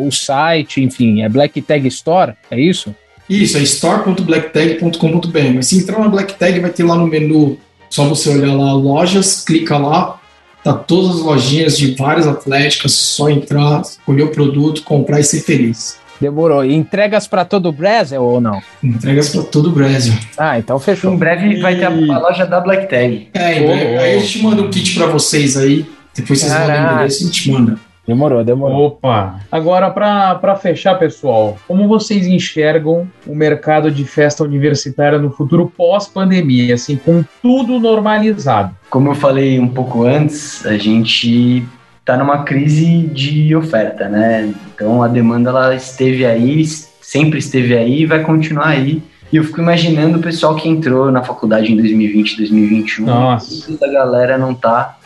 o 0.01 0.11
site? 0.11 0.83
Enfim, 0.83 1.23
é 1.23 1.29
Black 1.29 1.63
Tag 1.63 1.87
Store? 1.87 2.33
É 2.51 2.59
isso? 2.59 2.93
Isso, 3.31 3.57
é 3.57 3.63
store.blacktag.com.br. 3.63 5.55
Mas 5.55 5.69
se 5.69 5.79
entrar 5.79 6.01
na 6.01 6.09
Black 6.09 6.35
Tag, 6.35 6.59
vai 6.59 6.71
ter 6.71 6.83
lá 6.83 6.97
no 6.97 7.07
menu 7.07 7.57
só 7.97 8.05
você 8.05 8.29
olhar 8.29 8.53
lá 8.53 8.75
lojas, 8.75 9.43
clica 9.43 9.79
lá, 9.79 10.21
tá 10.63 10.75
todas 10.75 11.17
as 11.17 11.23
lojinhas 11.23 11.79
de 11.79 11.95
várias 11.95 12.27
atléticas, 12.27 12.93
só 12.93 13.31
entrar, 13.31 13.81
escolher 13.81 14.25
o 14.25 14.29
produto, 14.29 14.83
comprar 14.83 15.19
e 15.19 15.25
ser 15.25 15.41
feliz. 15.41 15.99
Demorou. 16.21 16.63
E 16.63 16.75
entregas 16.75 17.27
para 17.27 17.43
todo 17.47 17.71
o 17.71 17.73
Brasil 17.73 18.23
ou 18.23 18.39
não? 18.39 18.61
Entregas 18.85 19.31
para 19.31 19.45
todo 19.45 19.71
o 19.71 19.73
Brasil. 19.73 20.13
Ah, 20.37 20.59
então 20.59 20.79
fechou. 20.79 21.15
Em 21.15 21.17
breve 21.17 21.59
vai 21.63 21.77
ter 21.77 21.87
a, 21.87 21.89
a 21.89 22.19
loja 22.19 22.45
da 22.45 22.61
Black 22.61 22.87
Tag. 22.87 23.29
É, 23.33 23.59
em 23.59 23.67
breve. 23.67 23.97
Aí 23.97 24.17
a 24.17 24.19
gente 24.19 24.43
manda 24.43 24.61
um 24.61 24.71
kit 24.71 24.95
para 24.95 25.07
vocês 25.07 25.57
aí. 25.57 25.87
Depois 26.15 26.39
vocês 26.39 26.53
Caraca. 26.53 26.73
mandam 26.73 26.91
o 26.91 26.95
endereço 26.97 27.23
e 27.23 27.25
a 27.25 27.27
gente 27.27 27.51
manda. 27.51 27.79
Demorou, 28.07 28.45
demorou. 28.45 28.87
Opa! 28.87 29.41
Agora, 29.51 29.91
para 29.91 30.57
fechar, 30.57 30.95
pessoal, 30.97 31.57
como 31.67 31.89
vocês 31.89 32.27
enxergam 32.27 33.09
o 33.27 33.35
mercado 33.35 33.91
de 33.91 34.05
festa 34.05 34.45
universitária 34.45 35.19
no 35.19 35.31
futuro 35.31 35.73
pós-pandemia, 35.77 36.75
assim, 36.75 36.97
com 36.97 37.25
tudo 37.43 37.81
normalizado? 37.81 38.75
Como 38.89 39.11
eu 39.11 39.15
falei 39.15 39.59
um 39.59 39.69
pouco 39.69 40.05
antes, 40.05 40.65
a 40.65 40.79
gente 40.79 41.67
está 41.99 42.17
numa 42.17 42.45
crise 42.45 43.03
de 43.09 43.57
oferta, 43.57 44.09
né? 44.09 44.55
Então 44.73 45.03
a 45.03 45.09
demanda 45.09 45.51
ela 45.51 45.75
esteve 45.75 46.25
aí, 46.25 46.65
sempre 46.65 47.41
esteve 47.41 47.77
aí 47.77 48.03
e 48.03 48.07
vai 48.07 48.23
continuar 48.23 48.69
aí. 48.69 49.03
E 49.33 49.37
eu 49.37 49.43
fico 49.43 49.61
imaginando 49.61 50.19
o 50.19 50.23
pessoal 50.23 50.55
que 50.55 50.69
entrou 50.69 51.11
na 51.11 51.25
faculdade 51.25 51.73
em 51.73 51.77
2020, 51.77 52.37
2021, 52.37 53.05
Nossa. 53.07 53.77
a 53.85 53.89
galera 53.89 54.39
não 54.39 54.55
tá 54.55 54.97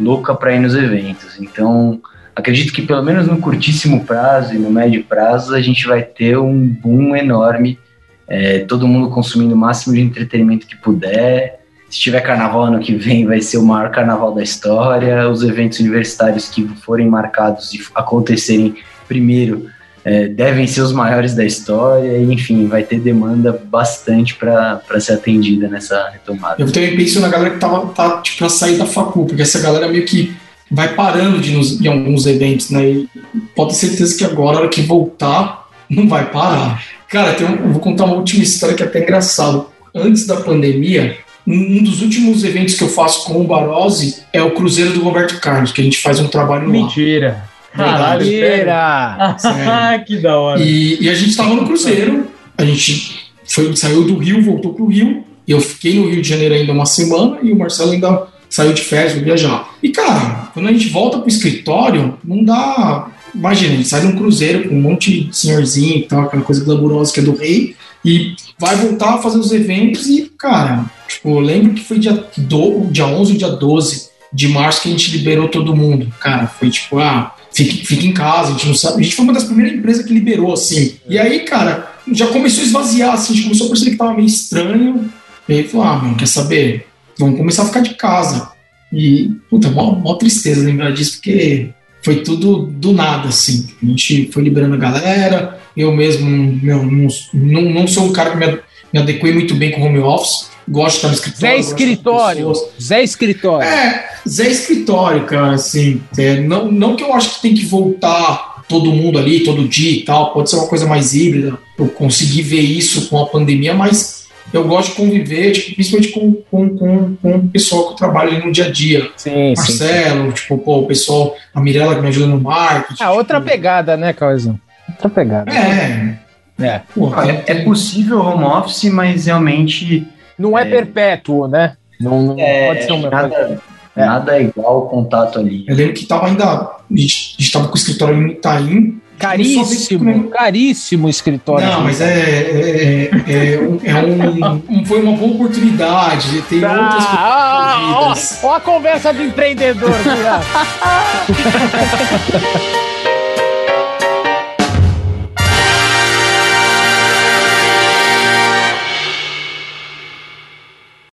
louca 0.00 0.34
para 0.34 0.54
ir 0.54 0.60
nos 0.60 0.74
eventos. 0.74 1.40
Então, 1.40 2.00
acredito 2.34 2.72
que 2.72 2.82
pelo 2.82 3.02
menos 3.02 3.26
no 3.26 3.38
curtíssimo 3.38 4.04
prazo 4.04 4.54
e 4.54 4.58
no 4.58 4.70
médio 4.70 5.04
prazo 5.04 5.54
a 5.54 5.60
gente 5.60 5.86
vai 5.86 6.02
ter 6.02 6.38
um 6.38 6.66
boom 6.66 7.14
enorme, 7.14 7.78
é, 8.26 8.60
todo 8.60 8.88
mundo 8.88 9.10
consumindo 9.10 9.54
o 9.54 9.58
máximo 9.58 9.94
de 9.94 10.00
entretenimento 10.00 10.66
que 10.66 10.76
puder. 10.76 11.60
Se 11.88 11.98
tiver 11.98 12.20
carnaval 12.20 12.62
ano 12.62 12.78
que 12.78 12.94
vem, 12.94 13.26
vai 13.26 13.40
ser 13.40 13.58
o 13.58 13.64
maior 13.64 13.90
carnaval 13.90 14.32
da 14.32 14.42
história. 14.42 15.28
Os 15.28 15.42
eventos 15.42 15.80
universitários 15.80 16.48
que 16.48 16.62
forem 16.82 17.08
marcados 17.08 17.74
e 17.74 17.80
acontecerem 17.94 18.76
primeiro 19.08 19.68
é, 20.04 20.28
devem 20.28 20.66
ser 20.66 20.82
os 20.82 20.92
maiores 20.92 21.34
da 21.34 21.44
história. 21.44 22.18
E, 22.18 22.32
enfim, 22.32 22.66
vai 22.66 22.82
ter 22.82 23.00
demanda 23.00 23.52
bastante 23.70 24.34
para 24.34 24.80
ser 24.98 25.14
atendida 25.14 25.68
nessa 25.68 26.10
retomada. 26.10 26.56
Eu 26.58 26.70
também 26.70 26.96
penso 26.96 27.20
na 27.20 27.28
galera 27.28 27.50
que 27.50 27.58
tava, 27.58 27.86
tá 27.92 28.20
tipo, 28.22 28.38
para 28.38 28.48
sair 28.48 28.76
da 28.76 28.86
facul, 28.86 29.26
porque 29.26 29.42
essa 29.42 29.60
galera 29.60 29.88
meio 29.88 30.04
que 30.04 30.34
vai 30.70 30.94
parando 30.94 31.40
de 31.40 31.52
nos, 31.52 31.80
em 31.80 31.88
alguns 31.88 32.26
eventos, 32.26 32.70
né? 32.70 32.84
E 32.84 33.08
pode 33.54 33.70
ter 33.70 33.86
certeza 33.86 34.16
que 34.16 34.24
agora, 34.24 34.54
na 34.54 34.60
hora 34.60 34.68
que 34.68 34.82
voltar, 34.82 35.68
não 35.88 36.08
vai 36.08 36.30
parar. 36.30 36.82
Cara, 37.08 37.34
tem 37.34 37.46
um, 37.46 37.56
eu 37.56 37.72
vou 37.72 37.80
contar 37.80 38.04
uma 38.04 38.14
última 38.14 38.44
história 38.44 38.76
que 38.76 38.82
é 38.82 38.86
até 38.86 39.02
engraçado. 39.02 39.66
Antes 39.92 40.26
da 40.26 40.36
pandemia, 40.36 41.18
um 41.44 41.82
dos 41.82 42.00
últimos 42.00 42.44
eventos 42.44 42.74
que 42.74 42.84
eu 42.84 42.88
faço 42.88 43.24
com 43.24 43.40
o 43.40 43.44
Barose 43.44 44.22
é 44.32 44.40
o 44.40 44.52
Cruzeiro 44.52 44.92
do 44.92 45.02
Roberto 45.02 45.40
Carlos, 45.40 45.72
que 45.72 45.80
a 45.80 45.84
gente 45.84 45.98
faz 45.98 46.20
um 46.20 46.28
trabalho 46.28 46.66
lá. 46.66 46.72
Mentira. 46.72 47.42
Caralho, 47.74 48.24
Mentira! 48.24 49.36
Sério. 49.38 50.04
que 50.04 50.18
da 50.18 50.38
hora. 50.38 50.60
E, 50.60 51.02
e 51.02 51.08
a 51.08 51.14
gente 51.14 51.36
tava 51.36 51.54
no 51.54 51.66
Cruzeiro, 51.66 52.26
a 52.56 52.64
gente 52.64 53.30
foi, 53.44 53.74
saiu 53.76 54.04
do 54.04 54.16
Rio, 54.18 54.42
voltou 54.42 54.74
pro 54.74 54.86
Rio, 54.86 55.24
e 55.46 55.52
eu 55.52 55.60
fiquei 55.60 55.98
no 55.98 56.08
Rio 56.08 56.22
de 56.22 56.28
Janeiro 56.28 56.54
ainda 56.54 56.72
uma 56.72 56.86
semana, 56.86 57.38
e 57.42 57.52
o 57.52 57.56
Marcelo 57.58 57.92
ainda 57.92 58.26
saiu 58.48 58.72
de 58.72 58.82
férias, 58.82 59.12
foi 59.12 59.22
viajar. 59.22 59.68
E 59.82 59.90
cara, 59.90 60.50
quando 60.52 60.68
a 60.68 60.72
gente 60.72 60.88
volta 60.88 61.18
pro 61.18 61.28
escritório, 61.28 62.18
não 62.24 62.44
dá. 62.44 63.08
Imagina, 63.32 63.74
a 63.74 63.76
gente 63.76 63.88
sai 63.88 64.00
de 64.00 64.08
um 64.08 64.16
cruzeiro 64.16 64.68
com 64.68 64.74
um 64.74 64.80
monte 64.80 65.24
de 65.24 65.36
senhorzinho 65.36 65.98
e 65.98 66.02
tal, 66.02 66.22
aquela 66.22 66.42
coisa 66.42 66.64
glamurosa 66.64 67.12
que 67.12 67.20
é 67.20 67.22
do 67.22 67.36
rei, 67.36 67.76
e 68.04 68.34
vai 68.58 68.74
voltar 68.76 69.14
a 69.14 69.18
fazer 69.18 69.38
os 69.38 69.52
eventos 69.52 70.06
e, 70.08 70.30
cara, 70.36 70.84
tipo, 71.06 71.30
eu 71.30 71.40
lembro 71.40 71.74
que 71.74 71.84
foi 71.84 71.98
dia, 71.98 72.24
do, 72.36 72.86
dia 72.90 73.06
11 73.06 73.32
ou 73.32 73.38
dia 73.38 73.50
12 73.50 74.10
de 74.32 74.48
março 74.48 74.82
que 74.82 74.88
a 74.88 74.92
gente 74.92 75.10
liberou 75.16 75.48
todo 75.48 75.76
mundo. 75.76 76.12
Cara, 76.20 76.46
foi 76.46 76.70
tipo, 76.70 76.98
ah, 76.98 77.34
fica, 77.52 77.86
fica 77.86 78.06
em 78.06 78.12
casa, 78.12 78.48
a 78.48 78.52
gente 78.52 78.68
não 78.68 78.74
sabe. 78.74 79.00
A 79.00 79.02
gente 79.02 79.16
foi 79.16 79.24
uma 79.24 79.34
das 79.34 79.44
primeiras 79.44 79.78
empresas 79.78 80.04
que 80.04 80.12
liberou, 80.12 80.52
assim. 80.52 80.96
E 81.08 81.18
aí, 81.18 81.40
cara, 81.40 81.92
já 82.12 82.26
começou 82.28 82.62
a 82.62 82.66
esvaziar, 82.66 83.14
assim, 83.14 83.32
a 83.32 83.36
gente 83.36 83.44
começou 83.44 83.66
a 83.66 83.70
perceber 83.70 83.90
que 83.92 83.96
tava 83.96 84.14
meio 84.14 84.26
estranho. 84.26 85.12
E 85.48 85.54
aí 85.54 85.64
falou, 85.68 85.86
ah, 85.86 86.02
meu, 86.02 86.14
quer 86.16 86.28
saber? 86.28 86.86
Vamos 87.18 87.38
começar 87.38 87.62
a 87.62 87.66
ficar 87.66 87.80
de 87.80 87.94
casa. 87.94 88.50
E, 88.92 89.30
puta, 89.48 89.70
mó, 89.70 89.92
mó 89.92 90.14
tristeza 90.14 90.64
lembrar 90.64 90.92
disso, 90.92 91.14
porque 91.14 91.70
foi 92.02 92.22
tudo 92.22 92.66
do 92.66 92.92
nada, 92.92 93.28
assim. 93.28 93.68
A 93.82 93.86
gente 93.86 94.30
foi 94.32 94.42
liberando 94.42 94.74
a 94.74 94.78
galera, 94.78 95.60
eu 95.76 95.94
mesmo 95.94 96.28
meu, 96.62 96.84
não, 96.84 97.08
não, 97.32 97.62
não 97.62 97.86
sou 97.86 98.06
um 98.06 98.12
cara 98.12 98.30
que 98.30 98.36
me, 98.36 98.58
me 98.92 98.98
adequei 98.98 99.32
muito 99.32 99.54
bem 99.54 99.70
com 99.70 99.82
home 99.82 99.98
office, 99.98 100.49
gosto 100.68 100.92
de 100.92 100.96
estar 100.96 101.08
no 101.08 101.14
escritório. 101.14 101.40
Zé 101.40 101.56
Escritório. 101.58 102.52
Zé 102.80 103.02
Escritório. 103.02 103.68
É, 103.68 104.08
Zé 104.28 104.48
Escritório, 104.48 105.24
cara, 105.26 105.52
assim. 105.52 106.00
é, 106.18 106.40
não, 106.40 106.70
não 106.70 106.96
que 106.96 107.02
eu 107.02 107.12
acho 107.14 107.36
que 107.36 107.42
tem 107.42 107.54
que 107.54 107.64
voltar 107.66 108.62
todo 108.68 108.92
mundo 108.92 109.18
ali, 109.18 109.42
todo 109.42 109.66
dia 109.66 109.90
e 109.90 110.02
tal, 110.04 110.32
pode 110.32 110.48
ser 110.48 110.56
uma 110.56 110.68
coisa 110.68 110.86
mais 110.86 111.12
híbrida. 111.12 111.58
Eu 111.76 111.88
consegui 111.88 112.40
ver 112.42 112.60
isso 112.60 113.08
com 113.08 113.18
a 113.20 113.26
pandemia, 113.26 113.74
mas 113.74 114.28
eu 114.52 114.64
gosto 114.66 114.90
de 114.90 114.96
conviver, 114.96 115.50
tipo, 115.52 115.74
principalmente 115.74 116.12
com, 116.12 116.34
com, 116.50 116.68
com, 116.76 117.16
com 117.16 117.36
o 117.36 117.48
pessoal 117.48 117.86
que 117.86 117.92
eu 117.92 117.96
trabalho 117.96 118.30
ali 118.30 118.46
no 118.46 118.52
dia 118.52 118.66
a 118.66 118.70
dia. 118.70 119.10
Sim, 119.16 119.30
sim. 119.30 119.54
Marcelo, 119.56 120.32
tipo, 120.32 120.58
pô, 120.58 120.78
o 120.80 120.86
pessoal, 120.86 121.34
a 121.54 121.60
Mirella 121.60 121.96
que 121.96 122.00
me 122.00 122.08
ajuda 122.08 122.26
no 122.26 122.40
marketing. 122.40 123.02
Ah, 123.02 123.12
outra 123.12 123.38
tipo, 123.38 123.50
pegada, 123.50 123.96
né, 123.96 124.12
Cauizão? 124.12 124.58
Outra 124.88 125.08
pegada. 125.08 125.50
É, 125.52 126.18
É. 126.60 126.82
pô, 126.94 127.12
É, 127.22 127.42
é 127.46 127.54
possível 127.64 128.20
home 128.20 128.44
office, 128.44 128.84
mas 128.84 129.26
realmente 129.26 130.06
Não 130.40 130.58
é, 130.58 130.62
É. 130.62 130.64
perpétuo, 130.64 131.46
né? 131.46 131.74
Não, 132.00 132.22
não 132.22 132.36
é, 132.38 132.68
pode 132.68 132.80
ser 132.82 132.88
coisa. 132.88 133.10
nada, 133.10 133.60
É. 133.96 134.04
nada 134.06 134.36
é 134.38 134.42
igual 134.44 134.74
ao 134.74 134.88
contato 134.88 135.38
ali. 135.38 135.64
Eu 135.68 135.76
lembro 135.76 135.92
que 135.92 136.06
tava 136.06 136.26
ainda. 136.26 136.44
A 136.44 136.78
gente, 136.90 137.36
a 137.38 137.42
gente 137.42 137.52
tava 137.52 137.68
com 137.68 137.74
o 137.74 137.76
escritório 137.76 138.16
no 138.16 138.26
Itaim. 138.28 138.98
Caríssimo, 139.18 140.30
caríssimo 140.30 141.06
escritório. 141.06 141.66
Não, 141.66 141.82
mas 141.82 142.00
é, 142.00 142.06
é, 142.08 143.10
é, 143.12 143.60
um- 143.60 143.78
é 143.84 143.94
um, 144.02 144.62
um- 144.80 144.84
Foi 144.86 145.02
uma 145.02 145.12
boa 145.14 145.32
oportunidade. 145.34 146.40
Tem 146.48 146.64
outras 146.64 147.04
Ah, 147.06 147.96
ó, 148.00 148.06
coisas. 148.06 148.40
ó 148.42 148.54
a 148.54 148.60
conversa 148.60 149.12
de 149.12 149.24
empreendedor. 149.24 149.90